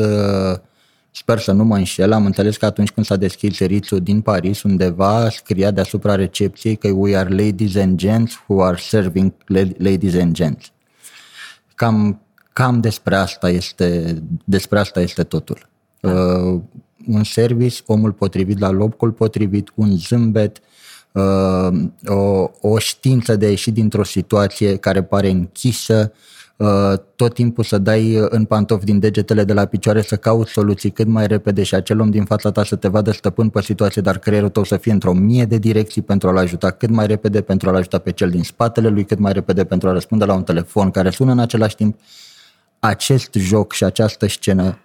Sper 1.16 1.38
să 1.38 1.52
nu 1.52 1.64
mă 1.64 1.76
înșel, 1.76 2.12
am 2.12 2.26
înțeles 2.26 2.56
că 2.56 2.64
atunci 2.64 2.90
când 2.90 3.06
s-a 3.06 3.16
deschis 3.16 3.58
Rițul 3.58 4.00
din 4.00 4.20
Paris, 4.20 4.62
undeva 4.62 5.30
scria 5.30 5.70
deasupra 5.70 6.14
recepției 6.14 6.76
că 6.76 6.88
we 6.88 7.16
are 7.16 7.28
ladies 7.28 7.76
and 7.76 7.98
gents 7.98 8.34
who 8.46 8.62
are 8.62 8.76
serving 8.76 9.32
ladies 9.78 10.14
and 10.14 10.32
gents. 10.32 10.72
Cam, 11.74 12.20
cam 12.52 12.80
despre 12.80 13.16
asta 13.16 13.50
este, 13.50 14.22
despre 14.44 14.78
asta 14.78 15.00
este 15.00 15.22
totul. 15.22 15.68
Da. 16.00 16.10
Uh, 16.10 16.60
un 17.06 17.24
service, 17.24 17.82
omul 17.86 18.12
potrivit 18.12 18.58
la 18.58 18.70
locul 18.70 19.12
potrivit, 19.12 19.72
un 19.74 19.96
zâmbet, 19.96 20.60
uh, 21.12 21.68
o, 22.06 22.50
o 22.60 22.78
știință 22.78 23.36
de 23.36 23.46
a 23.46 23.48
ieși 23.48 23.70
dintr-o 23.70 24.04
situație 24.04 24.76
care 24.76 25.02
pare 25.02 25.28
închisă, 25.28 26.12
uh, 26.12 26.18
Uh, 26.18 26.43
tot 27.16 27.34
timpul 27.34 27.64
să 27.64 27.78
dai 27.78 28.18
uh, 28.18 28.26
în 28.28 28.44
pantofi 28.44 28.84
din 28.84 28.98
degetele 28.98 29.44
de 29.44 29.52
la 29.52 29.64
picioare, 29.64 30.00
să 30.00 30.16
cauți 30.16 30.52
soluții 30.52 30.90
cât 30.90 31.06
mai 31.06 31.26
repede 31.26 31.62
și 31.62 31.74
acel 31.74 32.00
om 32.00 32.10
din 32.10 32.24
fața 32.24 32.50
ta 32.50 32.64
să 32.64 32.76
te 32.76 32.88
vadă 32.88 33.10
stăpân 33.10 33.48
pe 33.48 33.62
situație, 33.62 34.02
dar 34.02 34.18
creierul 34.18 34.48
tău 34.48 34.64
să 34.64 34.76
fie 34.76 34.92
într-o 34.92 35.12
mie 35.12 35.44
de 35.44 35.58
direcții 35.58 36.02
pentru 36.02 36.28
a-l 36.28 36.36
ajuta 36.36 36.70
cât 36.70 36.90
mai 36.90 37.06
repede, 37.06 37.40
pentru 37.40 37.68
a-l 37.68 37.74
ajuta 37.74 37.98
pe 37.98 38.10
cel 38.10 38.30
din 38.30 38.42
spatele 38.42 38.88
lui 38.88 39.04
cât 39.04 39.18
mai 39.18 39.32
repede, 39.32 39.64
pentru 39.64 39.88
a 39.88 39.92
răspunde 39.92 40.24
la 40.24 40.34
un 40.34 40.42
telefon 40.42 40.90
care 40.90 41.10
sună 41.10 41.32
în 41.32 41.38
același 41.38 41.76
timp. 41.76 41.98
Acest 42.78 43.34
joc 43.34 43.72
și 43.72 43.84
această 43.84 44.26
scenă 44.28 44.78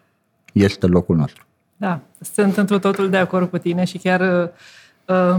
este 0.53 0.87
locul 0.87 1.15
nostru. 1.15 1.43
Da, 1.77 1.99
sunt 2.33 2.57
într 2.57 2.75
totul 2.75 3.09
de 3.09 3.17
acord 3.17 3.49
cu 3.49 3.57
tine 3.57 3.83
și 3.83 3.97
chiar 3.97 4.51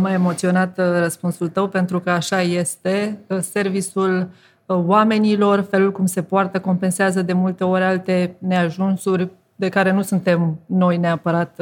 m-a 0.00 0.12
emoționat 0.12 0.78
răspunsul 0.78 1.48
tău 1.48 1.68
pentru 1.68 2.00
că 2.00 2.10
așa 2.10 2.42
este. 2.42 3.18
Serviciul 3.40 4.28
oamenilor, 4.72 5.60
felul 5.60 5.92
cum 5.92 6.06
se 6.06 6.22
poartă, 6.22 6.60
compensează 6.60 7.22
de 7.22 7.32
multe 7.32 7.64
ori 7.64 7.82
alte 7.82 8.36
neajunsuri 8.38 9.28
de 9.56 9.68
care 9.68 9.92
nu 9.92 10.02
suntem 10.02 10.58
noi 10.66 10.96
neapărat 10.96 11.60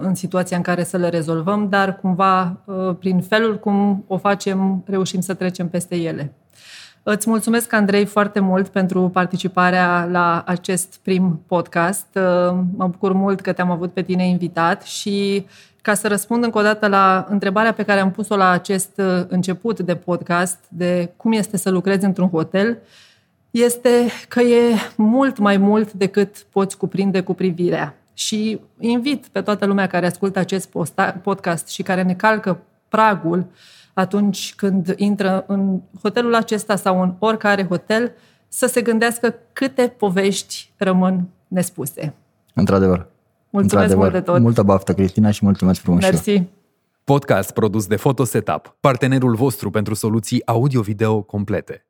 în 0.00 0.14
situația 0.14 0.56
în 0.56 0.62
care 0.62 0.84
să 0.84 0.96
le 0.96 1.08
rezolvăm, 1.08 1.68
dar 1.68 1.96
cumva 1.96 2.56
prin 2.98 3.20
felul 3.20 3.58
cum 3.58 4.04
o 4.06 4.16
facem 4.16 4.82
reușim 4.86 5.20
să 5.20 5.34
trecem 5.34 5.68
peste 5.68 5.96
ele. 5.96 6.32
Îți 7.02 7.28
mulțumesc, 7.28 7.72
Andrei, 7.72 8.04
foarte 8.04 8.40
mult 8.40 8.68
pentru 8.68 9.08
participarea 9.08 10.08
la 10.10 10.42
acest 10.46 10.98
prim 11.02 11.42
podcast. 11.46 12.06
Mă 12.76 12.86
bucur 12.86 13.12
mult 13.12 13.40
că 13.40 13.52
te-am 13.52 13.70
avut 13.70 13.92
pe 13.92 14.02
tine 14.02 14.26
invitat 14.26 14.82
și 14.82 15.46
ca 15.88 15.94
să 15.94 16.08
răspund 16.08 16.44
încă 16.44 16.58
o 16.58 16.62
dată 16.62 16.86
la 16.86 17.26
întrebarea 17.28 17.72
pe 17.72 17.82
care 17.82 18.00
am 18.00 18.10
pus-o 18.10 18.36
la 18.36 18.50
acest 18.50 19.00
început 19.28 19.80
de 19.80 19.94
podcast, 19.96 20.58
de 20.68 21.12
cum 21.16 21.32
este 21.32 21.56
să 21.56 21.70
lucrezi 21.70 22.04
într-un 22.04 22.28
hotel, 22.28 22.78
este 23.50 24.06
că 24.28 24.40
e 24.40 24.74
mult 24.96 25.38
mai 25.38 25.56
mult 25.56 25.92
decât 25.92 26.46
poți 26.52 26.76
cuprinde 26.76 27.20
cu 27.20 27.34
privirea. 27.34 27.94
Și 28.14 28.60
invit 28.78 29.26
pe 29.26 29.40
toată 29.40 29.66
lumea 29.66 29.86
care 29.86 30.06
ascultă 30.06 30.38
acest 30.38 30.70
podcast 31.22 31.68
și 31.68 31.82
care 31.82 32.02
ne 32.02 32.14
calcă 32.14 32.58
pragul 32.88 33.38
uh, 33.38 33.46
atunci 33.98 34.54
când 34.54 34.94
intră 34.96 35.44
în 35.46 35.80
hotelul 36.02 36.34
acesta 36.34 36.76
sau 36.76 37.02
în 37.02 37.14
oricare 37.18 37.66
hotel, 37.66 38.12
să 38.48 38.66
se 38.66 38.82
gândească 38.82 39.34
câte 39.52 39.94
povești 39.98 40.72
rămân 40.76 41.28
nespuse. 41.48 42.14
Într-adevăr. 42.54 43.06
Mulțumesc 43.50 43.88
Într-adevăr. 43.88 44.10
mult 44.10 44.24
de 44.24 44.30
tot. 44.32 44.40
Multă 44.40 44.62
baftă, 44.62 44.94
Cristina, 44.94 45.30
și 45.30 45.44
mulțumesc 45.44 45.80
frumos. 45.80 46.02
Mersi. 46.02 46.42
Podcast 47.04 47.50
produs 47.50 47.86
de 47.86 47.96
Photosetup, 47.96 48.76
partenerul 48.80 49.34
vostru 49.34 49.70
pentru 49.70 49.94
soluții 49.94 50.46
audio-video 50.46 51.22
complete. 51.22 51.87